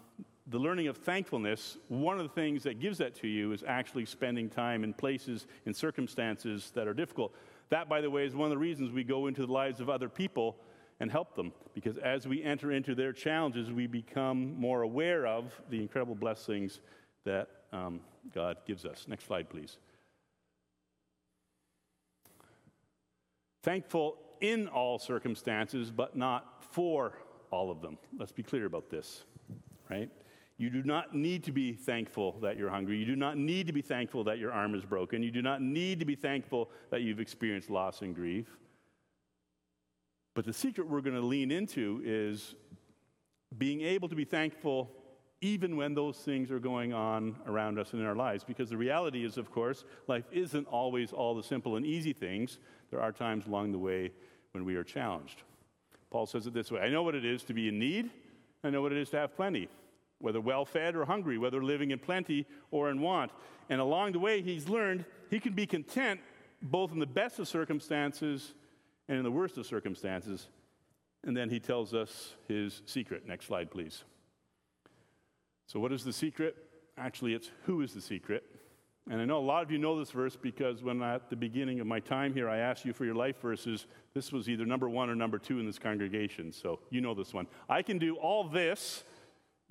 the 0.48 0.58
learning 0.58 0.88
of 0.88 0.96
thankfulness, 0.96 1.78
one 1.88 2.18
of 2.18 2.24
the 2.24 2.34
things 2.34 2.64
that 2.64 2.80
gives 2.80 2.98
that 2.98 3.14
to 3.16 3.28
you 3.28 3.52
is 3.52 3.62
actually 3.66 4.06
spending 4.06 4.48
time 4.48 4.82
in 4.82 4.92
places, 4.92 5.46
in 5.66 5.74
circumstances 5.74 6.72
that 6.74 6.88
are 6.88 6.94
difficult. 6.94 7.32
That, 7.72 7.88
by 7.88 8.02
the 8.02 8.10
way, 8.10 8.26
is 8.26 8.34
one 8.34 8.44
of 8.44 8.50
the 8.50 8.58
reasons 8.58 8.92
we 8.92 9.02
go 9.02 9.28
into 9.28 9.46
the 9.46 9.52
lives 9.52 9.80
of 9.80 9.88
other 9.88 10.10
people 10.10 10.58
and 11.00 11.10
help 11.10 11.34
them. 11.34 11.54
Because 11.72 11.96
as 11.96 12.28
we 12.28 12.42
enter 12.42 12.70
into 12.70 12.94
their 12.94 13.14
challenges, 13.14 13.72
we 13.72 13.86
become 13.86 14.54
more 14.60 14.82
aware 14.82 15.26
of 15.26 15.58
the 15.70 15.80
incredible 15.80 16.14
blessings 16.14 16.80
that 17.24 17.48
um, 17.72 18.00
God 18.34 18.58
gives 18.66 18.84
us. 18.84 19.06
Next 19.08 19.24
slide, 19.24 19.48
please. 19.48 19.78
Thankful 23.62 24.18
in 24.42 24.68
all 24.68 24.98
circumstances, 24.98 25.90
but 25.90 26.14
not 26.14 26.62
for 26.74 27.16
all 27.50 27.70
of 27.70 27.80
them. 27.80 27.96
Let's 28.18 28.32
be 28.32 28.42
clear 28.42 28.66
about 28.66 28.90
this, 28.90 29.24
right? 29.88 30.10
You 30.62 30.70
do 30.70 30.84
not 30.84 31.12
need 31.12 31.42
to 31.42 31.50
be 31.50 31.72
thankful 31.72 32.38
that 32.40 32.56
you're 32.56 32.70
hungry. 32.70 32.96
You 32.96 33.04
do 33.04 33.16
not 33.16 33.36
need 33.36 33.66
to 33.66 33.72
be 33.72 33.82
thankful 33.82 34.22
that 34.22 34.38
your 34.38 34.52
arm 34.52 34.76
is 34.76 34.84
broken. 34.84 35.20
You 35.20 35.32
do 35.32 35.42
not 35.42 35.60
need 35.60 35.98
to 35.98 36.04
be 36.04 36.14
thankful 36.14 36.70
that 36.90 37.02
you've 37.02 37.18
experienced 37.18 37.68
loss 37.68 38.00
and 38.02 38.14
grief. 38.14 38.46
But 40.34 40.44
the 40.44 40.52
secret 40.52 40.88
we're 40.88 41.00
going 41.00 41.16
to 41.16 41.26
lean 41.26 41.50
into 41.50 42.00
is 42.04 42.54
being 43.58 43.80
able 43.80 44.08
to 44.08 44.14
be 44.14 44.24
thankful 44.24 44.88
even 45.40 45.76
when 45.76 45.94
those 45.94 46.18
things 46.18 46.52
are 46.52 46.60
going 46.60 46.92
on 46.92 47.34
around 47.48 47.80
us 47.80 47.92
and 47.92 48.00
in 48.00 48.06
our 48.06 48.14
lives. 48.14 48.44
Because 48.44 48.70
the 48.70 48.76
reality 48.76 49.24
is, 49.24 49.38
of 49.38 49.50
course, 49.50 49.84
life 50.06 50.26
isn't 50.30 50.68
always 50.68 51.12
all 51.12 51.34
the 51.34 51.42
simple 51.42 51.74
and 51.74 51.84
easy 51.84 52.12
things. 52.12 52.60
There 52.92 53.00
are 53.00 53.10
times 53.10 53.48
along 53.48 53.72
the 53.72 53.80
way 53.80 54.12
when 54.52 54.64
we 54.64 54.76
are 54.76 54.84
challenged. 54.84 55.42
Paul 56.08 56.26
says 56.26 56.46
it 56.46 56.54
this 56.54 56.70
way 56.70 56.82
I 56.82 56.88
know 56.88 57.02
what 57.02 57.16
it 57.16 57.24
is 57.24 57.42
to 57.46 57.52
be 57.52 57.66
in 57.66 57.80
need, 57.80 58.10
I 58.62 58.70
know 58.70 58.80
what 58.80 58.92
it 58.92 58.98
is 58.98 59.10
to 59.10 59.16
have 59.16 59.34
plenty 59.34 59.68
whether 60.22 60.40
well 60.40 60.64
fed 60.64 60.96
or 60.96 61.04
hungry, 61.04 61.36
whether 61.36 61.62
living 61.62 61.90
in 61.90 61.98
plenty 61.98 62.46
or 62.70 62.90
in 62.90 63.00
want. 63.00 63.30
And 63.68 63.80
along 63.80 64.12
the 64.12 64.18
way, 64.18 64.40
he's 64.40 64.68
learned 64.68 65.04
he 65.30 65.40
can 65.40 65.52
be 65.52 65.66
content 65.66 66.20
both 66.62 66.92
in 66.92 66.98
the 66.98 67.06
best 67.06 67.38
of 67.38 67.48
circumstances 67.48 68.54
and 69.08 69.18
in 69.18 69.24
the 69.24 69.30
worst 69.30 69.58
of 69.58 69.66
circumstances. 69.66 70.48
And 71.24 71.36
then 71.36 71.50
he 71.50 71.60
tells 71.60 71.92
us 71.94 72.34
his 72.48 72.82
secret. 72.86 73.26
Next 73.26 73.46
slide, 73.46 73.70
please. 73.70 74.04
So, 75.66 75.80
what 75.80 75.92
is 75.92 76.04
the 76.04 76.12
secret? 76.12 76.56
Actually, 76.98 77.34
it's 77.34 77.50
who 77.64 77.80
is 77.82 77.94
the 77.94 78.00
secret. 78.00 78.44
And 79.10 79.20
I 79.20 79.24
know 79.24 79.38
a 79.38 79.40
lot 79.40 79.64
of 79.64 79.70
you 79.70 79.78
know 79.78 79.98
this 79.98 80.12
verse 80.12 80.36
because 80.36 80.82
when 80.82 81.02
at 81.02 81.28
the 81.28 81.34
beginning 81.34 81.80
of 81.80 81.88
my 81.88 81.98
time 81.98 82.32
here 82.32 82.48
I 82.48 82.58
asked 82.58 82.84
you 82.84 82.92
for 82.92 83.04
your 83.04 83.16
life 83.16 83.40
verses, 83.40 83.86
this 84.14 84.30
was 84.30 84.48
either 84.48 84.64
number 84.64 84.88
one 84.88 85.10
or 85.10 85.16
number 85.16 85.38
two 85.38 85.58
in 85.58 85.66
this 85.66 85.78
congregation. 85.78 86.52
So 86.52 86.78
you 86.90 87.00
know 87.00 87.12
this 87.12 87.34
one. 87.34 87.48
I 87.68 87.82
can 87.82 87.98
do 87.98 88.14
all 88.16 88.44
this 88.44 89.02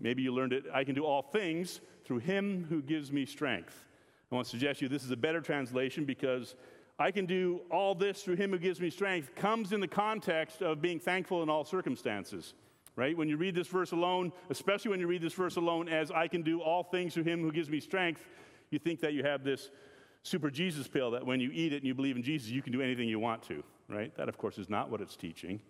Maybe 0.01 0.23
you 0.23 0.33
learned 0.33 0.51
it, 0.51 0.65
I 0.73 0.83
can 0.83 0.95
do 0.95 1.05
all 1.05 1.21
things 1.21 1.79
through 2.03 2.19
him 2.19 2.65
who 2.67 2.81
gives 2.81 3.11
me 3.11 3.25
strength. 3.25 3.85
I 4.31 4.35
want 4.35 4.45
to 4.45 4.51
suggest 4.51 4.79
to 4.79 4.85
you 4.85 4.89
this 4.89 5.03
is 5.03 5.11
a 5.11 5.17
better 5.17 5.41
translation 5.41 6.05
because 6.05 6.55
I 6.97 7.11
can 7.11 7.25
do 7.25 7.61
all 7.69 7.93
this 7.93 8.23
through 8.23 8.35
him 8.35 8.51
who 8.51 8.59
gives 8.59 8.79
me 8.79 8.89
strength 8.89 9.35
comes 9.35 9.73
in 9.73 9.79
the 9.79 9.87
context 9.87 10.61
of 10.61 10.81
being 10.81 10.99
thankful 10.99 11.43
in 11.43 11.49
all 11.49 11.63
circumstances. 11.63 12.53
Right? 12.95 13.15
When 13.15 13.29
you 13.29 13.37
read 13.37 13.55
this 13.55 13.67
verse 13.67 13.93
alone, 13.93 14.33
especially 14.49 14.91
when 14.91 14.99
you 14.99 15.07
read 15.07 15.21
this 15.21 15.33
verse 15.33 15.55
alone 15.55 15.87
as 15.87 16.11
I 16.11 16.27
can 16.27 16.41
do 16.41 16.61
all 16.61 16.83
things 16.83 17.13
through 17.13 17.23
him 17.23 17.41
who 17.41 17.51
gives 17.51 17.69
me 17.69 17.79
strength, 17.79 18.25
you 18.69 18.79
think 18.79 18.99
that 19.01 19.13
you 19.13 19.23
have 19.23 19.43
this 19.43 19.69
super 20.23 20.49
Jesus 20.49 20.87
pill 20.87 21.11
that 21.11 21.25
when 21.25 21.39
you 21.39 21.51
eat 21.53 21.73
it 21.73 21.77
and 21.77 21.85
you 21.85 21.93
believe 21.93 22.15
in 22.15 22.23
Jesus, 22.23 22.49
you 22.49 22.61
can 22.61 22.73
do 22.73 22.81
anything 22.81 23.07
you 23.07 23.19
want 23.19 23.43
to, 23.43 23.63
right? 23.87 24.15
That, 24.17 24.29
of 24.29 24.37
course, 24.37 24.57
is 24.57 24.69
not 24.69 24.89
what 24.89 25.01
it's 25.01 25.15
teaching. 25.15 25.61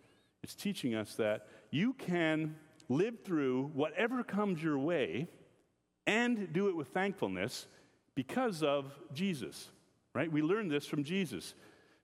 It's 0.43 0.55
teaching 0.55 0.95
us 0.95 1.15
that 1.15 1.47
you 1.69 1.93
can 1.93 2.55
live 2.91 3.23
through 3.23 3.71
whatever 3.73 4.23
comes 4.23 4.61
your 4.61 4.77
way 4.77 5.27
and 6.07 6.51
do 6.53 6.67
it 6.67 6.75
with 6.75 6.89
thankfulness 6.89 7.67
because 8.15 8.63
of 8.63 8.93
Jesus, 9.13 9.69
right? 10.13 10.31
We 10.31 10.41
learned 10.41 10.71
this 10.71 10.85
from 10.85 11.03
Jesus. 11.03 11.53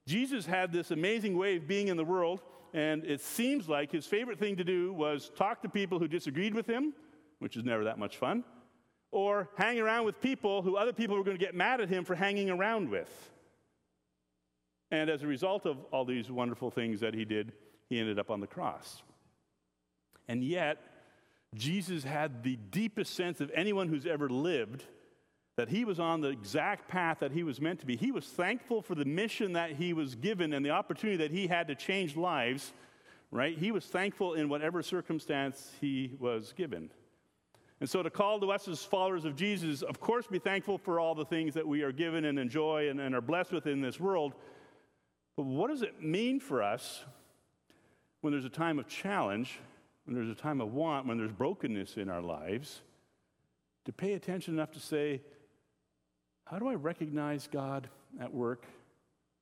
Jesus 0.06 0.46
had 0.46 0.72
this 0.72 0.92
amazing 0.92 1.38
way 1.38 1.58
of 1.58 1.68
being 1.68 1.90
in 1.90 1.98
the 1.98 2.06
world, 2.06 2.42
and 2.74 3.04
it 3.04 3.22
seems 3.22 3.68
like 3.68 3.92
his 3.92 4.06
favorite 4.06 4.40
thing 4.40 4.56
to 4.56 4.64
do 4.64 4.94
was 4.94 5.32
talk 5.36 5.62
to 5.64 5.70
people 5.70 6.00
who 6.00 6.08
disagreed 6.08 6.54
with 6.54 6.68
him, 6.68 6.94
which 7.40 7.58
is 7.58 7.64
never 7.64 7.84
that 7.84 8.00
much 8.00 8.18
fun, 8.18 8.44
or 9.12 9.50
hang 9.58 9.80
around 9.80 10.06
with 10.06 10.22
people 10.22 10.62
who 10.62 10.78
other 10.78 10.94
people 10.94 11.18
were 11.18 11.24
going 11.24 11.38
to 11.38 11.44
get 11.44 11.56
mad 11.56 11.82
at 11.82 11.90
him 11.90 12.06
for 12.06 12.16
hanging 12.16 12.50
around 12.50 12.90
with. 12.90 13.32
And 14.92 15.10
as 15.10 15.24
a 15.24 15.28
result 15.28 15.66
of 15.66 15.78
all 15.92 16.06
these 16.06 16.32
wonderful 16.32 16.72
things 16.72 17.02
that 17.02 17.14
he 17.14 17.26
did, 17.26 17.52
he 17.90 18.00
ended 18.00 18.20
up 18.20 18.32
on 18.32 18.40
the 18.40 18.48
cross. 18.48 19.02
And 20.28 20.44
yet, 20.44 20.78
Jesus 21.56 22.04
had 22.04 22.44
the 22.44 22.56
deepest 22.56 23.16
sense 23.16 23.42
of 23.42 23.52
anyone 23.54 23.88
who's 23.88 24.06
ever 24.06 24.30
lived 24.30 24.84
that 25.56 25.70
he 25.70 25.86
was 25.86 26.00
on 26.00 26.22
the 26.22 26.30
exact 26.30 26.88
path 26.88 27.20
that 27.20 27.32
he 27.32 27.44
was 27.44 27.60
meant 27.60 27.80
to 27.80 27.86
be. 27.86 27.96
He 27.96 28.12
was 28.12 28.26
thankful 28.26 28.82
for 28.82 28.94
the 28.94 29.06
mission 29.06 29.54
that 29.54 29.72
he 29.72 29.92
was 29.92 30.14
given 30.14 30.54
and 30.54 30.64
the 30.64 30.70
opportunity 30.70 31.18
that 31.18 31.32
he 31.32 31.48
had 31.48 31.68
to 31.70 31.76
change 31.76 32.16
lives, 32.16 32.74
right? 33.32 33.58
He 33.58 33.72
was 33.72 33.86
thankful 33.86 34.36
in 34.36 34.50
whatever 34.50 34.84
circumstance 34.84 35.72
he 35.82 36.16
was 36.20 36.54
given. 36.56 36.92
And 37.80 37.90
so, 37.90 38.02
to 38.04 38.10
call 38.10 38.40
to 38.40 38.52
us 38.52 38.68
as 38.68 38.84
followers 38.84 39.26
of 39.26 39.36
Jesus, 39.36 39.82
of 39.82 40.00
course, 40.00 40.26
be 40.28 40.40
thankful 40.40 40.78
for 40.78 41.00
all 41.00 41.16
the 41.16 41.26
things 41.26 41.54
that 41.56 41.68
we 41.68 41.84
are 41.84 41.92
given 41.92 42.26
and 42.26 42.40
enjoy 42.40 42.90
and, 42.90 43.00
and 43.00 43.16
are 43.16 43.22
blessed 43.22 43.52
with 43.52 43.68
in 43.68 43.82
this 43.82 44.00
world. 44.00 44.34
But 45.36 45.46
what 45.46 45.70
does 45.70 45.84
it 45.84 46.02
mean 46.02 46.40
for 46.40 46.64
us 46.64 47.04
when 48.22 48.32
there's 48.32 48.46
a 48.46 48.50
time 48.50 48.80
of 48.80 48.88
challenge 48.88 49.60
when 50.08 50.16
there's 50.16 50.30
a 50.30 50.42
time 50.42 50.62
of 50.62 50.74
want, 50.74 51.06
when 51.06 51.18
there's 51.18 51.34
brokenness 51.34 51.98
in 51.98 52.10
our 52.10 52.22
lives, 52.22 52.82
to 53.86 53.92
pay 53.92 54.14
attention 54.14 54.54
enough 54.54 54.72
to 54.72 54.80
say, 54.80 55.22
how 56.46 56.58
do 56.60 56.70
I 56.70 56.76
recognize 56.76 57.50
God 57.52 57.90
at 58.22 58.34
work 58.34 58.66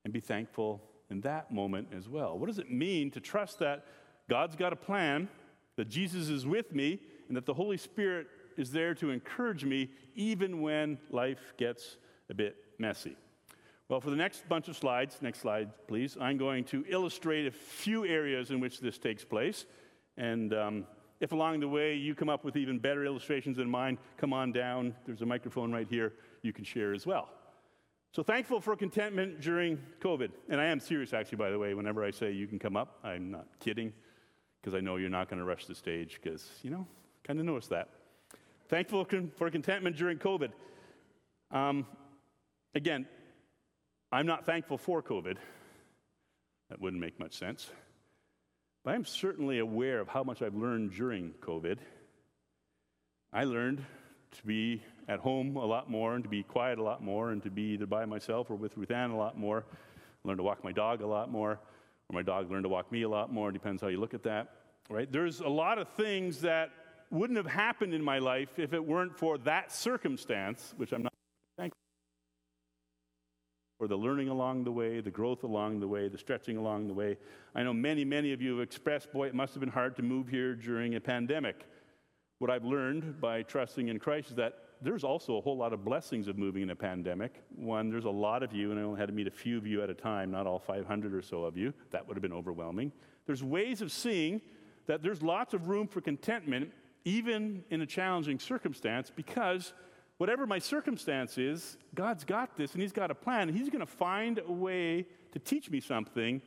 and 0.04 0.12
be 0.12 0.20
thankful 0.20 0.82
in 1.12 1.22
that 1.22 1.52
moment 1.52 1.90
as 1.96 2.10
well? 2.10 2.38
What 2.38 2.48
does 2.48 2.58
it 2.58 2.72
mean 2.72 3.12
to 3.12 3.20
trust 3.20 3.60
that 3.60 3.86
God's 4.28 4.56
got 4.56 4.74
a 4.74 4.76
plan, 4.76 5.30
that 5.76 5.88
Jesus 5.88 6.30
is 6.30 6.48
with 6.48 6.74
me, 6.74 7.00
and 7.28 7.38
that 7.38 7.46
the 7.46 7.54
Holy 7.54 7.78
Spirit 7.78 8.26
is 8.58 8.72
there 8.72 8.96
to 8.96 9.12
encourage 9.12 9.64
me 9.64 9.92
even 10.16 10.62
when 10.62 10.98
life 11.12 11.54
gets 11.58 11.98
a 12.32 12.34
bit 12.34 12.56
messy? 12.80 13.16
Well, 13.88 14.02
for 14.02 14.10
the 14.10 14.16
next 14.16 14.50
bunch 14.50 14.68
of 14.68 14.76
slides, 14.76 15.20
next 15.22 15.42
slide, 15.42 15.70
please, 15.88 16.18
I'm 16.20 16.38
going 16.40 16.64
to 16.66 16.84
illustrate 16.90 17.46
a 17.46 17.52
few 17.52 18.04
areas 18.04 18.50
in 18.50 18.60
which 18.60 18.80
this 18.80 18.98
takes 18.98 19.24
place. 19.24 19.66
And 20.18 20.54
um, 20.54 20.86
if 21.20 21.32
along 21.32 21.60
the 21.60 21.68
way 21.68 21.96
you 21.96 22.16
come 22.16 22.30
up 22.30 22.44
with 22.44 22.56
even 22.58 22.80
better 22.80 23.06
illustrations 23.06 23.58
than 23.58 23.70
mine, 23.70 23.98
come 24.18 24.34
on 24.34 24.52
down. 24.52 24.96
There's 25.06 25.22
a 25.22 25.26
microphone 25.26 25.72
right 25.72 25.88
here 25.90 26.14
you 26.42 26.54
can 26.54 26.64
share 26.64 26.94
as 26.94 27.06
well. 27.06 27.30
So 28.12 28.24
thankful 28.24 28.62
for 28.62 28.76
contentment 28.78 29.42
during 29.42 29.78
COVID. 30.00 30.32
And 30.48 30.62
I 30.62 30.66
am 30.66 30.80
serious, 30.80 31.14
actually, 31.14 31.38
by 31.38 31.50
the 31.50 31.60
way. 31.60 31.74
Whenever 31.74 32.04
I 32.04 32.12
say 32.12 32.32
you 32.32 32.48
can 32.48 32.60
come 32.60 32.78
up, 32.78 33.00
I'm 33.04 33.32
not 33.32 33.48
kidding, 33.60 33.92
because 34.62 34.74
I 34.74 34.80
know 34.80 34.96
you're 34.96 35.10
not 35.10 35.30
going 35.30 35.40
to 35.40 35.46
rush 35.46 35.66
the 35.66 35.76
stage, 35.76 36.20
because, 36.22 36.50
you 36.64 36.70
know, 36.70 36.88
kind 37.26 37.40
of 37.40 37.46
noticed 37.46 37.72
that. 37.72 37.90
Thankful 38.70 39.06
for 39.36 39.50
contentment 39.50 39.98
during 39.98 40.18
COVID. 40.18 40.52
Um, 41.52 41.86
again, 42.74 43.06
I'm 44.12 44.26
not 44.26 44.46
thankful 44.46 44.78
for 44.78 45.04
COVID. 45.04 45.38
That 46.70 46.80
wouldn't 46.80 47.02
make 47.02 47.20
much 47.20 47.38
sense. 47.38 47.70
But 48.86 48.94
I'm 48.94 49.06
certainly 49.06 49.58
aware 49.58 50.00
of 50.00 50.08
how 50.08 50.24
much 50.24 50.44
I've 50.44 50.54
learned 50.54 50.92
during 50.92 51.34
COVID. 51.42 51.80
I 53.34 53.44
learned 53.46 53.84
to 54.38 54.46
be 54.46 54.84
at 55.10 55.20
home 55.20 55.56
a 55.56 55.66
lot 55.66 55.90
more 55.90 56.14
and 56.14 56.24
to 56.24 56.30
be 56.30 56.44
quiet 56.44 56.78
a 56.78 56.84
lot 56.84 57.02
more 57.02 57.32
and 57.32 57.42
to 57.42 57.50
be 57.50 57.64
either 57.74 57.88
by 57.88 58.06
myself 58.06 58.52
or 58.52 58.56
with 58.56 58.78
Ruth 58.78 58.92
Ann 58.92 59.10
a 59.10 59.18
lot 59.18 59.40
more. 59.40 59.66
I 60.24 60.28
Learned 60.28 60.38
to 60.38 60.44
walk 60.44 60.64
my 60.64 60.72
dog 60.72 61.02
a 61.02 61.08
lot 61.08 61.32
more, 61.32 61.54
or 61.54 62.14
my 62.14 62.22
dog 62.22 62.52
learned 62.52 62.66
to 62.66 62.70
walk 62.70 62.92
me 62.92 63.02
a 63.02 63.10
lot 63.10 63.34
more. 63.34 63.52
Depends 63.52 63.82
how 63.82 63.88
you 63.88 64.00
look 64.00 64.14
at 64.14 64.22
that, 64.22 64.52
right? 64.88 65.12
There's 65.12 65.40
a 65.40 65.50
lot 65.50 65.80
of 65.80 65.90
things 65.90 66.42
that 66.42 66.70
wouldn't 67.10 67.38
have 67.38 67.48
happened 67.48 67.96
in 67.96 68.04
my 68.04 68.20
life 68.20 68.60
if 68.60 68.72
it 68.74 68.86
weren't 68.86 69.18
for 69.18 69.40
that 69.40 69.72
circumstance, 69.72 70.76
which 70.78 70.92
I'm 70.92 71.02
not 71.02 71.14
for 73.78 73.88
the 73.88 73.96
learning 73.96 74.30
along 74.30 74.64
the 74.64 74.72
way, 74.72 75.02
the 75.02 75.12
growth 75.12 75.44
along 75.44 75.80
the 75.80 75.88
way, 75.88 76.08
the 76.08 76.18
stretching 76.18 76.58
along 76.58 76.88
the 76.88 76.94
way. 76.94 77.18
I 77.54 77.64
know 77.64 77.74
many, 77.74 78.06
many 78.06 78.32
of 78.32 78.42
you 78.42 78.58
have 78.58 78.64
expressed, 78.64 79.12
boy, 79.12 79.28
it 79.28 79.36
must 79.36 79.54
have 79.54 79.60
been 79.60 79.70
hard 79.70 79.96
to 79.98 80.02
move 80.02 80.28
here 80.30 80.56
during 80.56 80.96
a 80.96 81.02
pandemic. 81.02 81.66
What 82.40 82.50
I've 82.50 82.66
learned 82.66 83.20
by 83.20 83.44
trusting 83.44 83.90
in 83.90 84.00
Christ 84.00 84.30
is 84.30 84.36
that 84.36 84.60
there's 84.82 85.04
also 85.04 85.38
a 85.38 85.42
whole 85.42 85.58
lot 85.58 85.74
of 85.74 85.84
blessings 85.84 86.28
of 86.28 86.38
moving 86.38 86.62
in 86.62 86.70
a 86.70 86.76
pandemic. 86.76 87.42
One, 87.56 87.90
there's 87.90 88.06
a 88.06 88.10
lot 88.10 88.44
of 88.44 88.54
you, 88.54 88.72
and 88.72 88.80
I 88.80 88.84
only 88.84 89.00
had 89.00 89.08
to 89.08 89.14
meet 89.14 89.28
a 89.28 89.32
few 89.32 89.58
of 89.58 89.66
you 89.66 89.82
at 89.82 89.90
a 89.90 89.94
time, 89.94 90.32
not 90.32 90.46
all 90.46 90.60
500 90.60 91.14
or 91.14 91.22
so 91.22 91.44
of 91.44 91.58
you. 91.58 91.74
That 91.92 92.08
would 92.08 92.16
have 92.16 92.22
been 92.22 92.34
overwhelming. 92.34 92.92
There's 93.26 93.44
ways 93.44 93.82
of 93.82 93.92
seeing 93.92 94.42
that 94.88 95.02
there's 95.02 95.22
lots 95.22 95.54
of 95.54 95.68
room 95.68 95.88
for 95.88 96.02
contentment, 96.02 96.72
even 97.06 97.64
in 97.70 97.82
a 97.82 97.86
challenging 97.86 98.40
circumstance, 98.40 99.12
because 99.14 99.74
whatever 100.18 100.46
my 100.46 100.60
circumstance 100.60 101.38
is, 101.38 101.78
God's 101.94 102.24
got 102.24 102.56
this 102.56 102.74
and 102.74 102.82
He's 102.82 102.94
got 102.94 103.12
a 103.12 103.16
plan. 103.16 103.50
He's 103.50 103.70
going 103.70 103.82
to 103.82 103.86
find 103.86 104.40
a 104.46 104.52
way 104.52 105.06
to 105.32 105.40
teach 105.40 105.70
me 105.70 105.80
something 105.80 106.42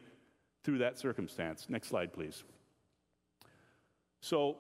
through 0.64 0.78
that 0.78 0.98
circumstance. 0.98 1.66
Next 1.68 1.88
slide, 1.88 2.12
please. 2.12 2.44
So, 4.20 4.56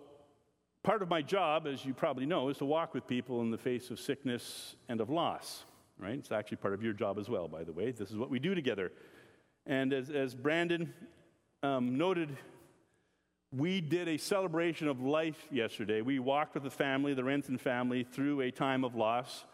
part 0.82 1.02
of 1.02 1.08
my 1.08 1.22
job, 1.22 1.66
as 1.66 1.84
you 1.84 1.92
probably 1.92 2.26
know, 2.26 2.48
is 2.48 2.58
to 2.58 2.64
walk 2.64 2.94
with 2.94 3.06
people 3.06 3.40
in 3.40 3.50
the 3.50 3.58
face 3.58 3.90
of 3.90 3.98
sickness 3.98 4.76
and 4.88 5.00
of 5.00 5.10
loss, 5.10 5.64
right? 5.98 6.14
It's 6.14 6.30
actually 6.30 6.58
part 6.58 6.74
of 6.74 6.82
your 6.82 6.92
job 6.92 7.18
as 7.18 7.28
well, 7.28 7.48
by 7.48 7.64
the 7.64 7.72
way. 7.72 7.90
This 7.90 8.10
is 8.10 8.16
what 8.16 8.30
we 8.30 8.38
do 8.38 8.54
together. 8.54 8.92
And 9.66 9.92
as, 9.92 10.10
as 10.10 10.34
Brandon 10.34 10.92
um, 11.62 11.98
noted, 11.98 12.36
we 13.50 13.80
did 13.80 14.08
a 14.08 14.18
celebration 14.18 14.88
of 14.88 15.00
life 15.00 15.46
yesterday. 15.50 16.02
We 16.02 16.18
walked 16.18 16.54
with 16.54 16.64
the 16.64 16.70
family, 16.70 17.14
the 17.14 17.24
Renton 17.24 17.56
family, 17.56 18.04
through 18.04 18.42
a 18.42 18.50
time 18.50 18.84
of 18.84 18.94
loss, 18.94 19.44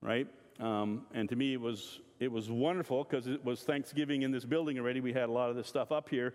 right? 0.00 0.28
Um, 0.60 1.06
and 1.12 1.28
to 1.28 1.36
me, 1.36 1.52
it 1.52 1.60
was, 1.60 2.00
it 2.20 2.30
was 2.30 2.48
wonderful 2.48 3.02
because 3.02 3.26
it 3.26 3.44
was 3.44 3.62
Thanksgiving 3.62 4.22
in 4.22 4.30
this 4.30 4.44
building 4.44 4.78
already. 4.78 5.00
We 5.00 5.12
had 5.12 5.28
a 5.28 5.32
lot 5.32 5.50
of 5.50 5.56
this 5.56 5.66
stuff 5.66 5.90
up 5.90 6.08
here. 6.08 6.32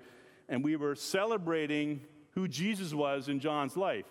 And 0.49 0.63
we 0.63 0.75
were 0.75 0.95
celebrating 0.95 2.01
who 2.31 2.47
Jesus 2.47 2.93
was 2.93 3.29
in 3.29 3.39
John's 3.39 3.77
life. 3.77 4.05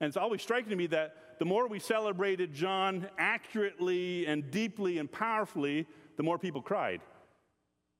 And 0.00 0.08
it's 0.08 0.16
always 0.16 0.40
striking 0.40 0.70
to 0.70 0.76
me 0.76 0.86
that 0.88 1.38
the 1.38 1.44
more 1.44 1.68
we 1.68 1.78
celebrated 1.78 2.54
John 2.54 3.06
accurately 3.18 4.26
and 4.26 4.50
deeply 4.50 4.96
and 4.96 5.10
powerfully, 5.10 5.86
the 6.16 6.22
more 6.22 6.38
people 6.38 6.62
cried. 6.62 7.02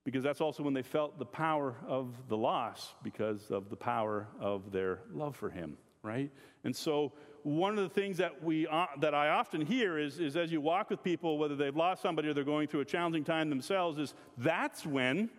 Because 0.05 0.23
that's 0.23 0.41
also 0.41 0.63
when 0.63 0.75
they 0.75 0.83
felt 0.83 1.19
the 1.19 1.27
power 1.27 1.77
of 1.87 2.15
the 2.29 2.37
loss 2.37 2.95
because 3.03 3.51
of 3.51 3.69
the 3.69 3.77
power 3.77 4.27
of 4.41 4.73
their 4.73 5.01
love 5.13 5.37
for 5.37 5.51
him, 5.51 5.77
right? 6.03 6.31
And 6.65 6.75
so, 6.75 7.13
one 7.43 7.79
of 7.79 7.85
the 7.85 8.01
things 8.01 8.19
that, 8.19 8.43
we, 8.43 8.67
uh, 8.67 8.87
that 9.01 9.15
I 9.15 9.31
often 9.31 9.65
hear 9.65 9.99
is, 9.99 10.21
is 10.21 10.37
as 10.37 10.53
you 10.53 10.61
walk 10.61 10.91
with 10.91 11.03
people, 11.03 11.39
whether 11.39 11.57
they've 11.57 11.75
lost 11.75 12.03
somebody 12.03 12.29
or 12.29 12.35
they're 12.35 12.45
going 12.45 12.69
through 12.69 12.81
a 12.81 12.85
challenging 12.85 13.25
time 13.25 13.49
themselves, 13.49 13.99
is 13.99 14.15
that's 14.37 14.85
when 14.85 15.31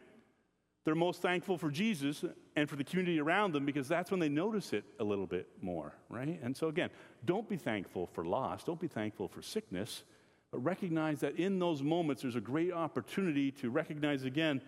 they're 0.83 0.95
most 0.95 1.21
thankful 1.21 1.57
for 1.57 1.69
Jesus 1.69 2.25
and 2.55 2.69
for 2.69 2.75
the 2.75 2.83
community 2.83 3.19
around 3.19 3.53
them 3.53 3.65
because 3.65 3.87
that's 3.87 4.09
when 4.09 4.19
they 4.19 4.29
notice 4.29 4.73
it 4.73 4.83
a 4.99 5.03
little 5.03 5.27
bit 5.27 5.47
more, 5.61 5.93
right? 6.09 6.39
And 6.41 6.57
so, 6.57 6.69
again, 6.69 6.89
don't 7.23 7.47
be 7.47 7.57
thankful 7.57 8.07
for 8.07 8.25
loss, 8.25 8.63
don't 8.63 8.79
be 8.79 8.87
thankful 8.87 9.27
for 9.27 9.41
sickness, 9.41 10.03
but 10.51 10.59
recognize 10.59 11.19
that 11.21 11.37
in 11.37 11.59
those 11.59 11.81
moments 11.81 12.21
there's 12.21 12.35
a 12.35 12.41
great 12.41 12.73
opportunity 12.73 13.51
to 13.51 13.69
recognize 13.69 14.23
again, 14.23 14.61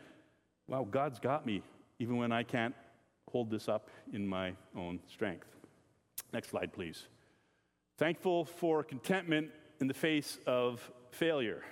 wow, 0.68 0.88
God's 0.90 1.20
got 1.20 1.46
me, 1.46 1.62
even 2.00 2.18
when 2.18 2.32
I 2.32 2.44
can't 2.44 2.74
hold 3.32 3.50
this 3.50 3.68
up 3.68 3.90
in 4.13 4.28
my 4.28 4.54
own 4.75 5.00
strength. 5.08 5.48
Next 6.32 6.50
slide, 6.50 6.72
please. 6.72 7.08
Thankful 7.98 8.46
for 8.46 8.84
contentment 8.84 9.50
in 9.82 9.88
the 9.88 9.94
face 9.94 10.40
of 10.48 10.90
failure. 11.12 11.63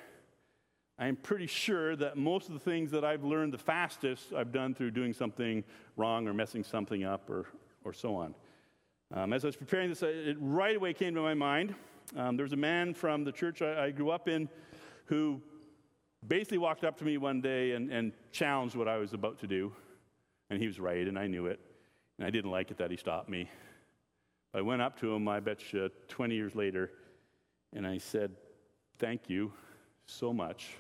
I'm 1.00 1.16
pretty 1.16 1.48
sure 1.48 1.96
that 1.96 2.16
most 2.18 2.48
of 2.48 2.54
the 2.54 2.60
things 2.60 2.92
that 2.92 3.04
I've 3.04 3.24
learned 3.24 3.54
the 3.54 3.58
fastest, 3.58 4.34
I've 4.34 4.52
done 4.52 4.76
through 4.76 4.92
doing 4.92 5.14
something 5.14 5.64
wrong 5.98 6.28
or 6.28 6.34
messing 6.34 6.64
something 6.64 7.04
up 7.04 7.30
or, 7.30 7.48
or 7.84 7.94
so 7.94 8.16
on. 8.16 8.36
Um, 9.14 9.34
as 9.34 9.44
I 9.44 9.48
was 9.48 9.56
preparing 9.56 9.90
this, 9.90 10.04
it 10.04 10.38
right 10.40 10.76
away 10.76 10.94
came 10.94 11.16
to 11.16 11.22
my 11.22 11.34
mind. 11.34 11.74
Um, 12.16 12.36
there 12.36 12.44
was 12.44 12.54
a 12.54 12.58
man 12.58 12.94
from 12.94 13.24
the 13.24 13.32
church 13.32 13.62
I, 13.62 13.86
I, 13.86 13.92
grew 13.92 14.10
up 14.10 14.28
in 14.28 14.50
who 15.06 15.42
basically 16.28 16.58
walked 16.58 16.84
up 16.84 16.98
to 16.98 17.06
me 17.06 17.18
one 17.18 17.40
day 17.40 17.72
and, 17.72 17.90
and 17.90 18.12
challenged 18.32 18.76
what 18.76 18.90
I 18.90 18.98
was 18.98 19.14
about 19.14 19.40
to 19.40 19.48
do. 19.48 19.72
And 20.50 20.60
he 20.60 20.68
was 20.68 20.80
right, 20.80 21.08
and 21.08 21.18
I 21.18 21.28
knew 21.28 21.46
it. 21.46 21.60
And 22.18 22.28
I 22.28 22.30
didn't 22.30 22.52
like 22.52 22.70
it 22.70 22.78
that 22.78 22.92
he 22.92 22.98
stopped 22.98 23.30
me. 23.30 23.50
But 24.52 24.60
I 24.60 24.62
went 24.62 24.82
up 24.82 25.00
to 25.00 25.14
him, 25.14 25.28
I 25.30 25.40
bet 25.40 25.72
you, 25.72 25.90
20 26.10 26.36
years 26.36 26.54
later, 26.54 26.92
and 27.74 27.88
I 27.88 27.98
said, 27.98 28.32
Thank 29.00 29.30
you 29.30 29.54
so 30.06 30.34
much 30.34 30.76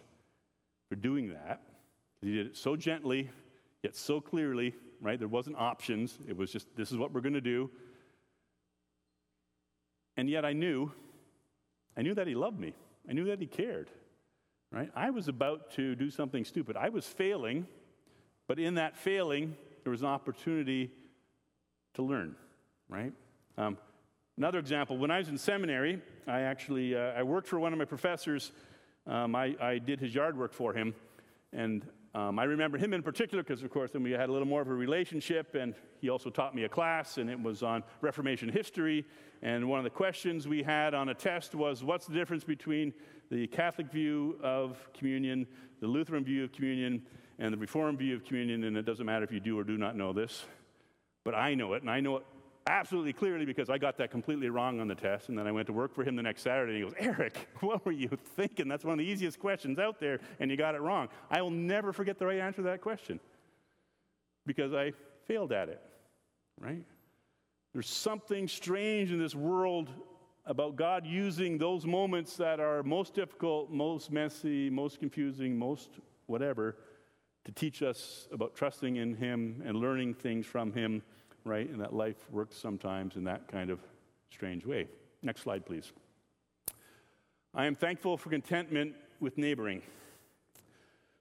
for 0.89 0.95
doing 0.95 1.29
that. 1.29 1.61
He 2.21 2.35
did 2.35 2.47
it 2.47 2.57
so 2.57 2.75
gently, 2.75 3.31
yet 3.81 3.95
so 3.95 4.19
clearly, 4.21 4.75
right? 4.99 5.17
There 5.17 5.27
wasn't 5.27 5.55
options. 5.57 6.19
It 6.27 6.37
was 6.37 6.51
just, 6.51 6.67
this 6.75 6.91
is 6.91 6.97
what 6.97 7.13
we're 7.13 7.21
going 7.21 7.33
to 7.33 7.41
do. 7.41 7.71
And 10.17 10.29
yet 10.29 10.45
I 10.45 10.53
knew, 10.53 10.91
I 11.97 12.01
knew 12.01 12.13
that 12.13 12.27
he 12.27 12.35
loved 12.35 12.59
me. 12.59 12.73
I 13.09 13.13
knew 13.13 13.25
that 13.25 13.39
he 13.39 13.47
cared, 13.47 13.89
right? 14.71 14.89
I 14.95 15.09
was 15.09 15.27
about 15.27 15.71
to 15.71 15.95
do 15.95 16.09
something 16.09 16.45
stupid. 16.45 16.77
I 16.77 16.89
was 16.89 17.05
failing, 17.05 17.67
but 18.47 18.59
in 18.59 18.75
that 18.75 18.97
failing, 18.97 19.55
there 19.83 19.91
was 19.91 20.01
an 20.01 20.07
opportunity 20.07 20.91
to 21.95 22.03
learn, 22.03 22.35
right? 22.87 23.13
Um, 23.57 23.77
another 24.37 24.59
example, 24.59 24.97
when 24.97 25.11
I 25.11 25.17
was 25.17 25.29
in 25.29 25.37
seminary, 25.37 26.01
I 26.27 26.41
actually, 26.41 26.95
uh, 26.95 27.13
I 27.17 27.23
worked 27.23 27.47
for 27.47 27.59
one 27.59 27.73
of 27.73 27.79
my 27.79 27.85
professors 27.85 28.51
um, 29.07 29.35
I, 29.35 29.55
I, 29.59 29.79
did 29.79 29.99
his 29.99 30.13
yard 30.13 30.37
work 30.37 30.53
for 30.53 30.73
him. 30.73 30.93
And 31.53 31.85
um, 32.13 32.39
I 32.39 32.43
remember 32.43 32.77
him 32.77 32.93
in 32.93 33.01
particular 33.01 33.41
because, 33.41 33.63
of 33.63 33.69
course, 33.69 33.91
then 33.91 34.03
we 34.03 34.11
had 34.11 34.27
a 34.27 34.31
little 34.31 34.47
more 34.47 34.61
of 34.61 34.67
a 34.67 34.73
relationship, 34.73 35.55
and 35.55 35.73
he 35.99 36.09
also 36.09 36.29
taught 36.29 36.53
me 36.53 36.65
a 36.65 36.69
class, 36.69 37.17
and 37.17 37.29
it 37.29 37.41
was 37.41 37.63
on 37.63 37.83
Reformation 38.01 38.49
history. 38.49 39.05
And 39.41 39.69
one 39.69 39.79
of 39.79 39.85
the 39.85 39.91
questions 39.91 40.47
we 40.47 40.61
had 40.61 40.93
on 40.93 41.09
a 41.09 41.13
test 41.13 41.55
was 41.55 41.83
what's 41.83 42.07
the 42.07 42.13
difference 42.13 42.43
between 42.43 42.93
the 43.29 43.47
Catholic 43.47 43.89
view 43.89 44.37
of 44.43 44.77
communion, 44.93 45.47
the 45.79 45.87
Lutheran 45.87 46.25
view 46.25 46.43
of 46.43 46.51
communion, 46.51 47.01
and 47.39 47.53
the 47.53 47.57
Reformed 47.57 47.99
view 47.99 48.13
of 48.13 48.25
communion? 48.25 48.65
And 48.65 48.75
it 48.75 48.85
doesn't 48.85 49.05
matter 49.05 49.23
if 49.23 49.31
you 49.31 49.39
do 49.39 49.57
or 49.57 49.63
do 49.63 49.77
not 49.77 49.95
know 49.95 50.11
this, 50.11 50.43
but 51.23 51.33
I 51.33 51.53
know 51.53 51.73
it, 51.73 51.81
and 51.81 51.89
I 51.89 52.01
know 52.01 52.17
it 52.17 52.25
absolutely 52.67 53.13
clearly 53.13 53.45
because 53.45 53.69
I 53.69 53.77
got 53.77 53.97
that 53.97 54.11
completely 54.11 54.49
wrong 54.49 54.79
on 54.79 54.87
the 54.87 54.95
test. 54.95 55.29
And 55.29 55.37
then 55.37 55.47
I 55.47 55.51
went 55.51 55.67
to 55.67 55.73
work 55.73 55.93
for 55.93 56.03
him 56.03 56.15
the 56.15 56.23
next 56.23 56.41
Saturday, 56.43 56.75
and 56.75 56.83
he 56.83 56.89
goes, 56.89 56.95
Eric, 56.99 57.47
what 57.61 57.85
were 57.85 57.91
you 57.91 58.09
thinking? 58.35 58.67
That's 58.67 58.83
one 58.83 58.93
of 58.93 58.99
the 58.99 59.11
easiest 59.11 59.39
questions 59.39 59.79
out 59.79 59.99
there, 59.99 60.19
and 60.39 60.51
you 60.51 60.57
got 60.57 60.75
it 60.75 60.81
wrong. 60.81 61.09
I 61.29 61.41
will 61.41 61.51
never 61.51 61.93
forget 61.93 62.19
the 62.19 62.25
right 62.25 62.39
answer 62.39 62.57
to 62.57 62.63
that 62.63 62.81
question 62.81 63.19
because 64.45 64.73
I 64.73 64.93
failed 65.27 65.51
at 65.51 65.69
it, 65.69 65.81
right? 66.59 66.83
There's 67.73 67.89
something 67.89 68.47
strange 68.47 69.11
in 69.11 69.19
this 69.19 69.35
world 69.35 69.89
about 70.45 70.75
God 70.75 71.05
using 71.05 71.57
those 71.57 71.85
moments 71.85 72.35
that 72.37 72.59
are 72.59 72.83
most 72.83 73.13
difficult, 73.13 73.71
most 73.71 74.11
messy, 74.11 74.69
most 74.69 74.99
confusing, 74.99 75.57
most 75.57 75.91
whatever, 76.25 76.75
to 77.45 77.51
teach 77.51 77.81
us 77.81 78.27
about 78.31 78.55
trusting 78.55 78.95
in 78.95 79.15
Him 79.15 79.61
and 79.65 79.77
learning 79.77 80.15
things 80.15 80.45
from 80.45 80.73
Him 80.73 81.01
right? 81.43 81.69
And 81.69 81.79
that 81.81 81.93
life 81.93 82.29
works 82.31 82.57
sometimes 82.57 83.15
in 83.15 83.23
that 83.25 83.47
kind 83.47 83.69
of 83.69 83.79
strange 84.29 84.65
way. 84.65 84.87
Next 85.21 85.41
slide, 85.41 85.65
please. 85.65 85.91
I 87.53 87.65
am 87.65 87.75
thankful 87.75 88.17
for 88.17 88.29
contentment 88.29 88.95
with 89.19 89.37
neighboring. 89.37 89.81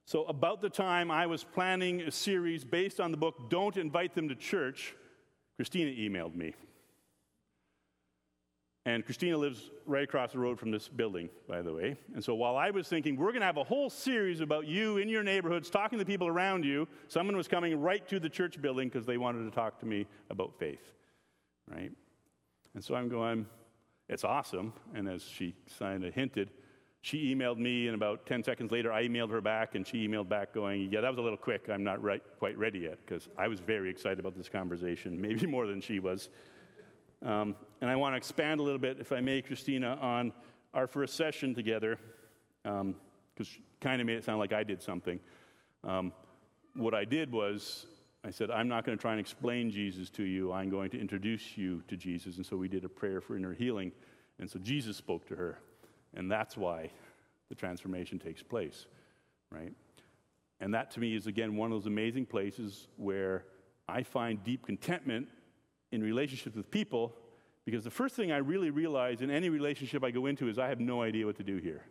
So, 0.05 0.25
about 0.25 0.61
the 0.61 0.71
time 0.71 1.11
I 1.11 1.27
was 1.27 1.45
planning 1.45 2.01
a 2.01 2.11
series 2.11 2.65
based 2.65 3.01
on 3.01 3.11
the 3.11 3.17
book 3.17 3.51
Don't 3.51 3.77
Invite 3.77 4.15
Them 4.15 4.29
to 4.29 4.35
Church, 4.35 4.95
Christina 5.57 5.91
emailed 5.91 6.35
me. 6.35 6.55
And 8.91 9.05
Christina 9.05 9.39
lives 9.39 9.71
right 9.87 10.03
across 10.03 10.33
the 10.33 10.41
road 10.41 10.59
from 10.59 10.73
this 10.73 10.89
building, 10.89 11.31
by 11.49 11.63
the 11.63 11.73
way. 11.73 11.97
And 12.13 12.25
so 12.25 12.35
while 12.35 12.57
I 12.57 12.71
was 12.71 12.89
thinking, 12.89 13.17
we're 13.17 13.29
going 13.29 13.41
to 13.41 13.47
have 13.47 13.57
a 13.57 13.63
whole 13.63 13.89
series 13.89 14.41
about 14.41 14.67
you 14.67 14.99
in 14.99 15.09
your 15.09 15.23
neighborhoods, 15.23 15.71
talking 15.71 15.97
to 15.97 16.05
the 16.05 16.11
people 16.11 16.27
around 16.27 16.65
you, 16.65 16.89
someone 17.07 17.37
was 17.37 17.47
coming 17.47 17.81
right 17.81 18.07
to 18.09 18.19
the 18.19 18.29
church 18.29 18.61
building 18.61 18.89
because 18.89 19.07
they 19.07 19.17
wanted 19.17 19.45
to 19.45 19.51
talk 19.53 19.79
to 19.79 19.87
me 19.87 20.07
about 20.29 20.59
faith, 20.59 20.83
right? 21.71 21.93
And 22.75 22.83
so 22.83 22.97
I'm 22.97 23.09
going, 23.09 23.47
it's 24.09 24.25
awesome. 24.25 24.73
And 24.93 25.09
as 25.09 25.23
she 25.23 25.55
kind 25.79 26.05
of 26.05 26.13
hinted, 26.13 26.51
she 27.01 27.33
emailed 27.33 27.59
me, 27.59 27.87
and 27.87 27.95
about 27.95 28.27
10 28.27 28.43
seconds 28.43 28.73
later, 28.73 28.93
I 28.93 29.07
emailed 29.07 29.31
her 29.31 29.41
back, 29.41 29.77
and 29.77 29.87
she 29.87 30.07
emailed 30.07 30.29
back 30.29 30.53
going, 30.53 30.91
Yeah, 30.91 31.01
that 31.01 31.11
was 31.11 31.19
a 31.19 31.23
little 31.23 31.39
quick. 31.39 31.69
I'm 31.71 31.85
not 31.85 32.03
right, 32.03 32.23
quite 32.41 32.59
ready 32.59 32.81
yet, 32.81 32.99
because 33.07 33.29
I 33.39 33.47
was 33.47 33.61
very 33.61 33.89
excited 33.89 34.19
about 34.19 34.37
this 34.37 34.49
conversation, 34.49 35.19
maybe 35.29 35.47
more 35.47 35.69
than 35.69 35.81
she 35.81 36.01
was. 36.01 36.29
Um, 37.25 37.55
and 37.81 37.91
I 37.91 37.97
want 37.97 38.15
to 38.15 38.17
expand 38.17 38.61
a 38.61 38.63
little 38.63 38.79
bit, 38.79 38.99
if 39.01 39.13
I 39.13 39.21
may, 39.21 39.43
Christina, 39.43 39.99
on 40.01 40.33
our 40.75 40.87
first 40.87 41.17
session 41.17 41.55
together, 41.55 41.99
because 42.63 42.81
um, 42.81 42.95
kind 43.81 44.01
of 44.01 44.07
made 44.07 44.17
it 44.17 44.25
sound 44.25 44.39
like 44.39 44.53
I 44.53 44.63
did 44.63 44.83
something. 44.83 45.21
Um, 45.85 46.13
what 46.75 46.95
I 46.95 47.05
did 47.05 47.33
was, 47.33 47.87
I 48.25 48.31
said, 48.31 48.51
I'm 48.51 48.69
not 48.69 48.85
going 48.85 48.97
to 48.97 49.01
try 49.01 49.13
and 49.13 49.21
explain 49.21 49.71
Jesus 49.71 50.11
to 50.11 50.23
you. 50.23 50.53
I'm 50.53 50.71
going 50.71 50.91
to 50.91 51.01
introduce 51.01 51.57
you 51.57 51.83
to 51.89 51.97
Jesus. 51.97 52.37
And 52.37 52.45
so 52.45 52.57
we 52.57 52.69
did 52.69 52.85
a 52.85 52.89
prayer 52.89 53.21
for 53.21 53.37
inner 53.37 53.55
healing. 53.55 53.93
And 54.39 54.49
so 54.49 54.59
Jesus 54.59 54.97
spoke 54.97 55.27
to 55.29 55.37
her. 55.37 55.59
And 56.15 56.31
that's 56.31 56.57
why 56.57 56.91
the 57.49 57.55
transformation 57.55 58.19
takes 58.19 58.43
place, 58.43 58.87
right? 59.51 59.73
And 60.61 60.75
that 60.75 60.91
to 60.93 61.01
me 61.01 61.17
is, 61.17 61.27
again, 61.27 61.57
one 61.57 61.73
of 61.73 61.79
those 61.79 61.87
amazing 61.87 62.27
places 62.27 62.89
where 62.97 63.45
I 63.89 64.03
find 64.03 64.43
deep 64.45 64.67
contentment 64.67 65.29
in 65.93 66.03
relationships 66.03 66.57
with 66.57 66.71
people 66.71 67.15
because 67.65 67.85
the 67.85 67.91
first 67.91 68.17
thing 68.17 68.33
I 68.33 68.39
really 68.39 68.71
realize 68.71 69.21
in 69.21 69.31
any 69.31 69.49
relationship 69.49 70.03
I 70.03 70.11
go 70.11 70.27
into 70.27 70.49
is 70.49 70.59
I 70.59 70.69
have 70.69 70.81
no 70.81 71.03
idea 71.03 71.27
what 71.27 71.37
to 71.37 71.45
do 71.45 71.59
here. 71.59 71.85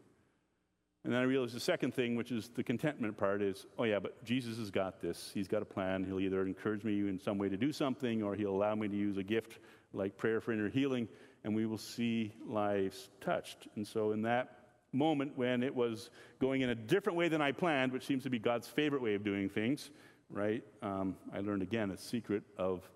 And 1.03 1.13
then 1.13 1.21
I 1.21 1.23
realize 1.23 1.53
the 1.53 1.59
second 1.59 1.93
thing, 1.93 2.15
which 2.15 2.31
is 2.31 2.49
the 2.49 2.63
contentment 2.63 3.15
part, 3.15 3.41
is 3.41 3.65
oh, 3.77 3.85
yeah, 3.85 3.99
but 3.99 4.21
Jesus 4.25 4.57
has 4.57 4.69
got 4.69 4.99
this. 4.99 5.31
He's 5.33 5.47
got 5.47 5.61
a 5.61 5.65
plan. 5.65 6.03
He'll 6.03 6.19
either 6.19 6.45
encourage 6.45 6.83
me 6.83 6.99
in 6.99 7.19
some 7.19 7.37
way 7.37 7.47
to 7.47 7.55
do 7.55 7.71
something 7.71 8.21
or 8.21 8.35
he'll 8.35 8.51
allow 8.53 8.75
me 8.75 8.87
to 8.89 8.95
use 8.95 9.17
a 9.17 9.23
gift 9.23 9.59
like 9.93 10.17
prayer 10.17 10.41
for 10.41 10.51
inner 10.51 10.69
healing, 10.69 11.07
and 11.43 11.55
we 11.55 11.65
will 11.65 11.77
see 11.77 12.33
lives 12.45 13.09
touched. 13.21 13.67
And 13.75 13.87
so, 13.87 14.11
in 14.11 14.21
that 14.23 14.55
moment 14.91 15.37
when 15.37 15.63
it 15.63 15.73
was 15.73 16.09
going 16.39 16.61
in 16.61 16.69
a 16.71 16.75
different 16.75 17.17
way 17.17 17.29
than 17.29 17.41
I 17.41 17.51
planned, 17.51 17.91
which 17.91 18.05
seems 18.05 18.23
to 18.23 18.29
be 18.29 18.39
God's 18.39 18.67
favorite 18.67 19.01
way 19.01 19.13
of 19.15 19.23
doing 19.23 19.47
things, 19.47 19.91
right, 20.29 20.63
um, 20.81 21.15
I 21.33 21.39
learned 21.39 21.61
again 21.61 21.91
a 21.91 21.97
secret 21.97 22.43
of 22.57 22.89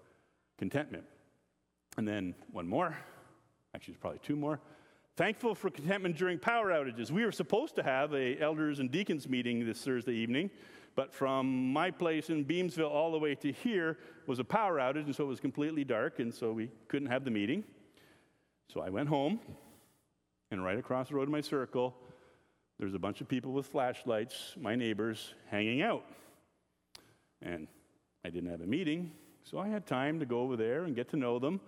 contentment. 0.57 1.03
And 1.97 2.07
then 2.07 2.35
one 2.51 2.67
more, 2.67 2.97
actually, 3.75 3.93
there's 3.93 4.01
probably 4.01 4.19
two 4.23 4.35
more. 4.35 4.59
Thankful 5.15 5.53
for 5.53 5.69
contentment 5.69 6.17
during 6.17 6.39
power 6.39 6.71
outages. 6.71 7.11
We 7.11 7.23
were 7.23 7.31
supposed 7.31 7.75
to 7.75 7.83
have 7.83 8.13
a 8.13 8.39
elders 8.39 8.79
and 8.79 8.89
deacons 8.89 9.29
meeting 9.29 9.63
this 9.63 9.79
Thursday 9.83 10.13
evening, 10.13 10.49
but 10.95 11.13
from 11.13 11.71
my 11.71 11.91
place 11.91 12.29
in 12.31 12.45
Beamsville 12.45 12.89
all 12.89 13.11
the 13.11 13.19
way 13.19 13.35
to 13.35 13.51
here 13.51 13.99
was 14.25 14.39
a 14.39 14.43
power 14.43 14.77
outage, 14.77 15.05
and 15.05 15.15
so 15.15 15.25
it 15.25 15.27
was 15.27 15.39
completely 15.39 15.83
dark, 15.83 16.19
and 16.19 16.33
so 16.33 16.51
we 16.51 16.71
couldn't 16.87 17.09
have 17.09 17.25
the 17.25 17.31
meeting. 17.31 17.63
So 18.73 18.81
I 18.81 18.89
went 18.89 19.07
home, 19.07 19.39
and 20.49 20.63
right 20.63 20.79
across 20.79 21.09
the 21.09 21.15
road 21.15 21.27
in 21.27 21.31
my 21.31 21.41
circle, 21.41 21.95
there's 22.79 22.95
a 22.95 22.99
bunch 22.99 23.21
of 23.21 23.27
people 23.27 23.51
with 23.51 23.67
flashlights, 23.67 24.55
my 24.59 24.75
neighbors, 24.75 25.35
hanging 25.51 25.83
out. 25.83 26.05
And 27.41 27.67
I 28.25 28.31
didn't 28.31 28.49
have 28.49 28.61
a 28.61 28.65
meeting, 28.65 29.11
so 29.43 29.59
I 29.59 29.67
had 29.67 29.85
time 29.85 30.19
to 30.19 30.25
go 30.25 30.39
over 30.39 30.55
there 30.55 30.85
and 30.85 30.95
get 30.95 31.09
to 31.09 31.17
know 31.17 31.39
them. 31.39 31.59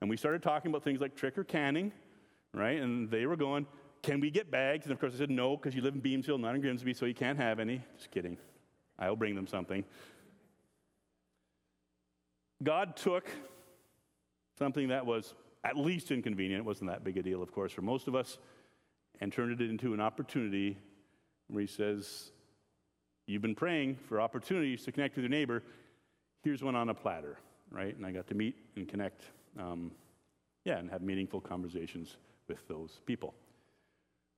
And 0.00 0.10
we 0.10 0.16
started 0.16 0.42
talking 0.42 0.70
about 0.70 0.82
things 0.82 1.00
like 1.00 1.14
trick 1.14 1.38
or 1.38 1.44
canning, 1.44 1.92
right? 2.52 2.80
And 2.80 3.10
they 3.10 3.26
were 3.26 3.36
going, 3.36 3.66
Can 4.02 4.20
we 4.20 4.30
get 4.30 4.50
bags? 4.50 4.84
And 4.84 4.92
of 4.92 5.00
course 5.00 5.14
I 5.14 5.18
said, 5.18 5.30
No, 5.30 5.56
because 5.56 5.74
you 5.74 5.82
live 5.82 5.94
in 5.94 6.02
Beamsville, 6.02 6.40
not 6.40 6.54
in 6.54 6.60
Grimsby, 6.60 6.94
so 6.94 7.06
you 7.06 7.14
can't 7.14 7.38
have 7.38 7.58
any. 7.58 7.82
Just 7.96 8.10
kidding. 8.10 8.36
I'll 8.98 9.16
bring 9.16 9.34
them 9.34 9.46
something. 9.46 9.84
God 12.62 12.96
took 12.96 13.28
something 14.58 14.88
that 14.88 15.06
was 15.06 15.34
at 15.64 15.76
least 15.76 16.10
inconvenient, 16.10 16.60
it 16.60 16.64
wasn't 16.64 16.90
that 16.90 17.04
big 17.04 17.16
a 17.16 17.22
deal, 17.22 17.42
of 17.42 17.52
course, 17.52 17.72
for 17.72 17.82
most 17.82 18.08
of 18.08 18.16
us, 18.16 18.38
and 19.20 19.32
turned 19.32 19.60
it 19.60 19.70
into 19.70 19.94
an 19.94 20.00
opportunity 20.00 20.76
where 21.48 21.62
He 21.62 21.66
says, 21.66 22.32
You've 23.26 23.42
been 23.42 23.54
praying 23.54 23.96
for 24.08 24.20
opportunities 24.20 24.84
to 24.84 24.92
connect 24.92 25.14
with 25.14 25.22
your 25.22 25.30
neighbor 25.30 25.62
here's 26.42 26.62
one 26.62 26.74
on 26.74 26.88
a 26.88 26.94
platter, 26.94 27.38
right? 27.70 27.96
And 27.96 28.04
I 28.04 28.12
got 28.12 28.26
to 28.28 28.34
meet 28.34 28.56
and 28.76 28.88
connect, 28.88 29.22
um, 29.58 29.90
yeah, 30.64 30.78
and 30.78 30.90
have 30.90 31.02
meaningful 31.02 31.40
conversations 31.40 32.16
with 32.48 32.66
those 32.68 33.00
people. 33.06 33.34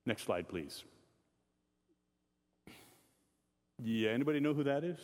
Next 0.05 0.23
slide, 0.23 0.47
please. 0.47 0.83
Yeah, 3.83 4.11
anybody 4.11 4.39
know 4.39 4.53
who 4.53 4.63
that 4.63 4.83
is? 4.83 4.99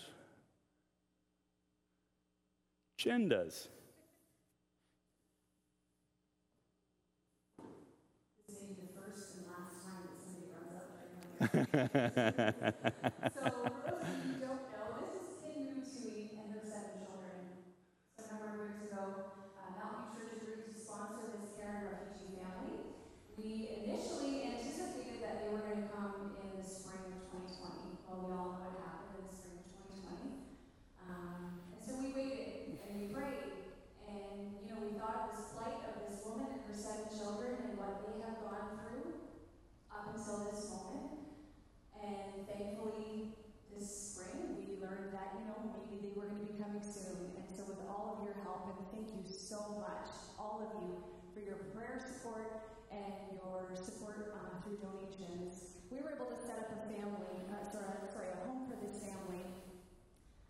Jen 2.97 3.27
does. 3.27 3.67
so, 11.41 11.49
for 11.49 11.57
those 11.57 11.65
of 11.65 11.65
you 14.21 14.29
who 14.29 14.37
don't 14.45 14.61
know, 14.69 15.09
this 15.09 15.25
is 15.25 15.41
Kim 15.41 15.73
Mutui 15.73 16.37
and 16.37 16.53
her 16.53 16.61
seven 16.61 17.01
children. 17.01 17.65
Some 18.13 18.45
number 18.45 18.53
of 18.53 18.61
years 18.61 18.77
ago, 18.85 19.33
uh, 19.57 19.73
Mountain 19.73 20.13
View 20.13 20.21
Church 20.21 20.37
agreed 20.37 20.69
to 20.69 20.77
sponsor 20.77 21.33
this 21.33 21.57
Karen 21.57 21.89
refugee 21.89 22.37
family. 22.37 22.93
We 23.41 23.73
initially 23.73 24.53
anticipated 24.53 25.25
that 25.25 25.41
they 25.41 25.49
were 25.49 25.65
going 25.65 25.81
to 25.81 25.89
come 25.89 26.37
in 26.45 26.53
the 26.53 26.61
spring 26.61 27.09
of 27.09 27.25
2020. 27.33 28.05
Well, 28.05 28.21
we 28.21 28.29
all 28.37 28.61
know 28.61 28.69
what 28.69 28.77
happened 28.85 29.17
in 29.17 29.25
the 29.25 29.33
spring 29.33 29.65
of 29.65 29.73
2020. 29.89 30.45
Um, 31.01 31.57
and 31.73 31.81
so 31.81 31.97
we 31.97 32.13
waited 32.13 32.77
and 32.85 33.01
we 33.01 33.09
prayed. 33.09 33.65
And, 34.05 34.61
you 34.61 34.69
know, 34.69 34.77
we 34.85 34.93
thought 34.93 35.25
of 35.25 35.33
this 35.33 35.57
plight 35.57 35.81
of 35.89 36.05
this 36.05 36.21
woman 36.21 36.53
and 36.53 36.61
her 36.69 36.77
seven 36.77 37.09
children 37.09 37.65
and 37.65 37.81
what 37.81 38.05
they 38.05 38.21
have 38.21 38.37
gone 38.45 38.77
through 38.77 39.25
up 39.89 40.13
until 40.13 40.45
this 40.45 40.69
moment. 40.69 41.01
And 42.01 42.47
thankfully, 42.47 43.37
this 43.71 43.87
spring, 43.87 44.57
we 44.57 44.75
learned 45.61 45.77
that, 45.77 45.85
you 45.93 46.01
maybe 46.01 46.09
they 46.09 46.13
were 46.17 46.25
going 46.25 46.41
to 46.41 46.49
be 46.49 46.57
coming 46.57 46.81
soon. 46.81 47.37
And 47.37 47.45
so, 47.45 47.69
with 47.69 47.81
all 47.85 48.17
of 48.17 48.25
your 48.25 48.33
help, 48.41 48.65
and 48.65 48.81
thank 48.89 49.13
you 49.13 49.21
so 49.29 49.77
much, 49.77 50.09
all 50.41 50.57
of 50.65 50.73
you, 50.81 50.97
for 51.37 51.41
your 51.45 51.61
prayer 51.77 52.01
support 52.01 52.49
and 52.89 53.37
your 53.37 53.69
support 53.77 54.33
uh, 54.33 54.57
through 54.65 54.81
donations, 54.81 55.77
we 55.93 56.01
were 56.01 56.17
able 56.17 56.33
to 56.33 56.39
set 56.41 56.57
up 56.65 56.69
a 56.73 56.79
family, 56.89 57.45
uh, 57.53 57.61
sorry, 57.69 57.93
sorry, 58.09 58.33
a 58.33 58.39
home 58.49 58.65
for 58.65 58.75
this 58.81 59.05
family. 59.05 59.45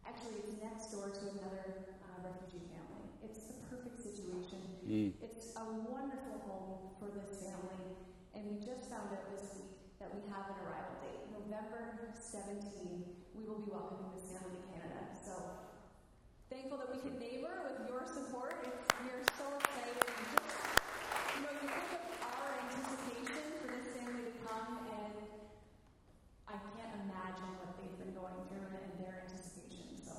Actually, 0.08 0.47
it's 0.47 0.56
next 0.63 0.95
door 0.95 1.12
to 1.12 1.24
another 1.36 1.91
uh, 2.08 2.17
refugee 2.24 2.71
family. 2.71 3.06
It's 3.21 3.52
the 3.52 3.58
perfect 3.67 4.00
situation. 4.00 4.63
Mm. 4.88 5.12
It's 5.21 5.54
a 5.60 5.65
wonderful 5.91 6.39
home 6.47 6.95
for 6.97 7.12
this 7.12 7.43
family. 7.43 8.00
And 8.34 8.47
we 8.47 8.63
just 8.63 8.88
found 8.88 9.12
out 9.12 9.28
this 9.30 9.60
week 9.60 9.76
that 10.00 10.10
we 10.15 10.24
have 10.32 10.50
an 10.50 10.58
arrival 10.65 10.97
date. 11.04 11.21
November 11.36 12.15
17, 12.15 13.12
we 13.36 13.50
will 13.50 13.60
be 13.60 13.69
welcoming 13.74 14.13
this 14.13 14.30
family 14.30 14.62
So 15.26 15.34
thankful 16.50 16.78
that 16.78 16.90
we 16.94 17.00
can 17.02 17.18
neighbor 17.20 17.52
with 17.66 17.88
your 17.88 18.06
support. 18.06 18.56
We 19.04 19.10
are 19.10 19.24
so 19.38 19.46
excited. 19.58 19.98
And 19.98 20.28
just, 20.36 20.54
you 21.36 21.42
know, 21.46 21.54
you 21.62 21.68
think 21.70 21.90
of 21.98 22.30
our 22.38 22.52
anticipation 22.62 23.44
for 23.62 23.68
this 23.74 23.88
family 23.98 24.24
to 24.30 24.36
come, 24.46 24.86
and 24.90 25.16
I 26.48 26.56
can't 26.78 26.94
imagine 27.08 27.52
what 27.62 27.78
they've 27.80 27.98
been 27.98 28.14
going 28.14 28.40
through 28.50 28.70
and 28.70 28.92
their 29.02 29.26
anticipation. 29.26 29.98
So 29.98 30.14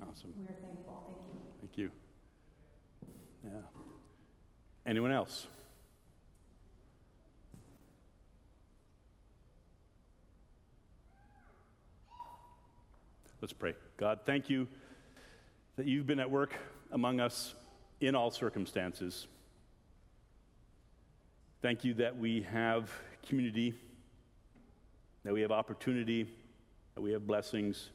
awesome. 0.00 0.32
We're 0.36 0.56
thankful. 0.60 1.04
Thank 1.08 1.28
you. 1.28 1.40
Thank 1.60 1.74
you. 1.78 1.88
Yeah. 3.44 3.64
Anyone 4.86 5.12
else? 5.12 5.46
Let's 13.50 13.58
pray. 13.58 13.74
God, 13.96 14.20
thank 14.24 14.48
you 14.48 14.68
that 15.74 15.84
you've 15.84 16.06
been 16.06 16.20
at 16.20 16.30
work 16.30 16.54
among 16.92 17.18
us 17.18 17.56
in 18.00 18.14
all 18.14 18.30
circumstances. 18.30 19.26
Thank 21.60 21.82
you 21.82 21.94
that 21.94 22.16
we 22.16 22.42
have 22.42 22.92
community, 23.26 23.74
that 25.24 25.32
we 25.34 25.40
have 25.40 25.50
opportunity, 25.50 26.28
that 26.94 27.00
we 27.00 27.10
have 27.10 27.26
blessings. 27.26 27.90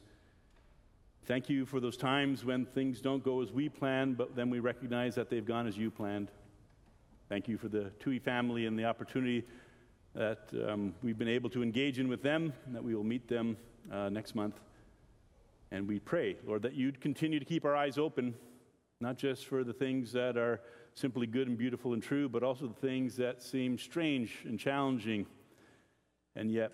Thank 1.24 1.48
you 1.48 1.64
for 1.64 1.80
those 1.80 1.96
times 1.96 2.44
when 2.44 2.66
things 2.66 3.00
don't 3.00 3.24
go 3.24 3.40
as 3.40 3.50
we 3.50 3.70
plan, 3.70 4.12
but 4.12 4.36
then 4.36 4.50
we 4.50 4.58
recognize 4.58 5.14
that 5.14 5.30
they've 5.30 5.46
gone 5.46 5.66
as 5.66 5.78
you 5.78 5.90
planned. 5.90 6.30
Thank 7.30 7.48
you 7.48 7.56
for 7.56 7.68
the 7.68 7.84
Tui 7.98 8.18
family 8.18 8.66
and 8.66 8.78
the 8.78 8.84
opportunity 8.84 9.42
that 10.14 10.50
um, 10.68 10.94
we've 11.02 11.16
been 11.16 11.28
able 11.28 11.48
to 11.48 11.62
engage 11.62 11.98
in 11.98 12.08
with 12.08 12.22
them, 12.22 12.52
and 12.66 12.76
that 12.76 12.84
we 12.84 12.94
will 12.94 13.04
meet 13.04 13.26
them 13.26 13.56
uh, 13.90 14.10
next 14.10 14.34
month. 14.34 14.60
And 15.70 15.88
we 15.88 15.98
pray, 15.98 16.36
Lord, 16.46 16.62
that 16.62 16.74
you'd 16.74 17.00
continue 17.00 17.38
to 17.38 17.44
keep 17.44 17.64
our 17.64 17.76
eyes 17.76 17.98
open 17.98 18.34
not 19.00 19.16
just 19.16 19.46
for 19.46 19.64
the 19.64 19.72
things 19.72 20.12
that 20.12 20.36
are 20.36 20.60
simply 20.94 21.26
good 21.26 21.48
and 21.48 21.58
beautiful 21.58 21.92
and 21.92 22.02
true, 22.02 22.28
but 22.28 22.42
also 22.42 22.66
the 22.66 22.86
things 22.86 23.16
that 23.16 23.42
seem 23.42 23.78
strange 23.78 24.38
and 24.44 24.58
challenging. 24.58 25.26
And 26.34 26.50
yet, 26.50 26.72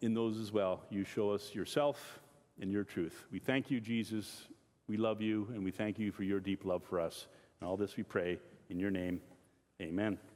in 0.00 0.14
those 0.14 0.38
as 0.38 0.52
well, 0.52 0.82
you 0.90 1.04
show 1.04 1.30
us 1.30 1.54
yourself 1.54 2.20
and 2.60 2.72
your 2.72 2.84
truth. 2.84 3.26
We 3.30 3.38
thank 3.38 3.70
you, 3.70 3.80
Jesus. 3.80 4.48
We 4.88 4.96
love 4.96 5.20
you, 5.20 5.48
and 5.52 5.62
we 5.64 5.70
thank 5.70 5.98
you 5.98 6.10
for 6.12 6.22
your 6.22 6.40
deep 6.40 6.64
love 6.64 6.82
for 6.82 7.00
us. 7.00 7.26
And 7.60 7.68
all 7.68 7.76
this 7.76 7.96
we 7.96 8.02
pray 8.02 8.38
in 8.68 8.78
your 8.78 8.90
name. 8.90 9.20
Amen. 9.80 10.31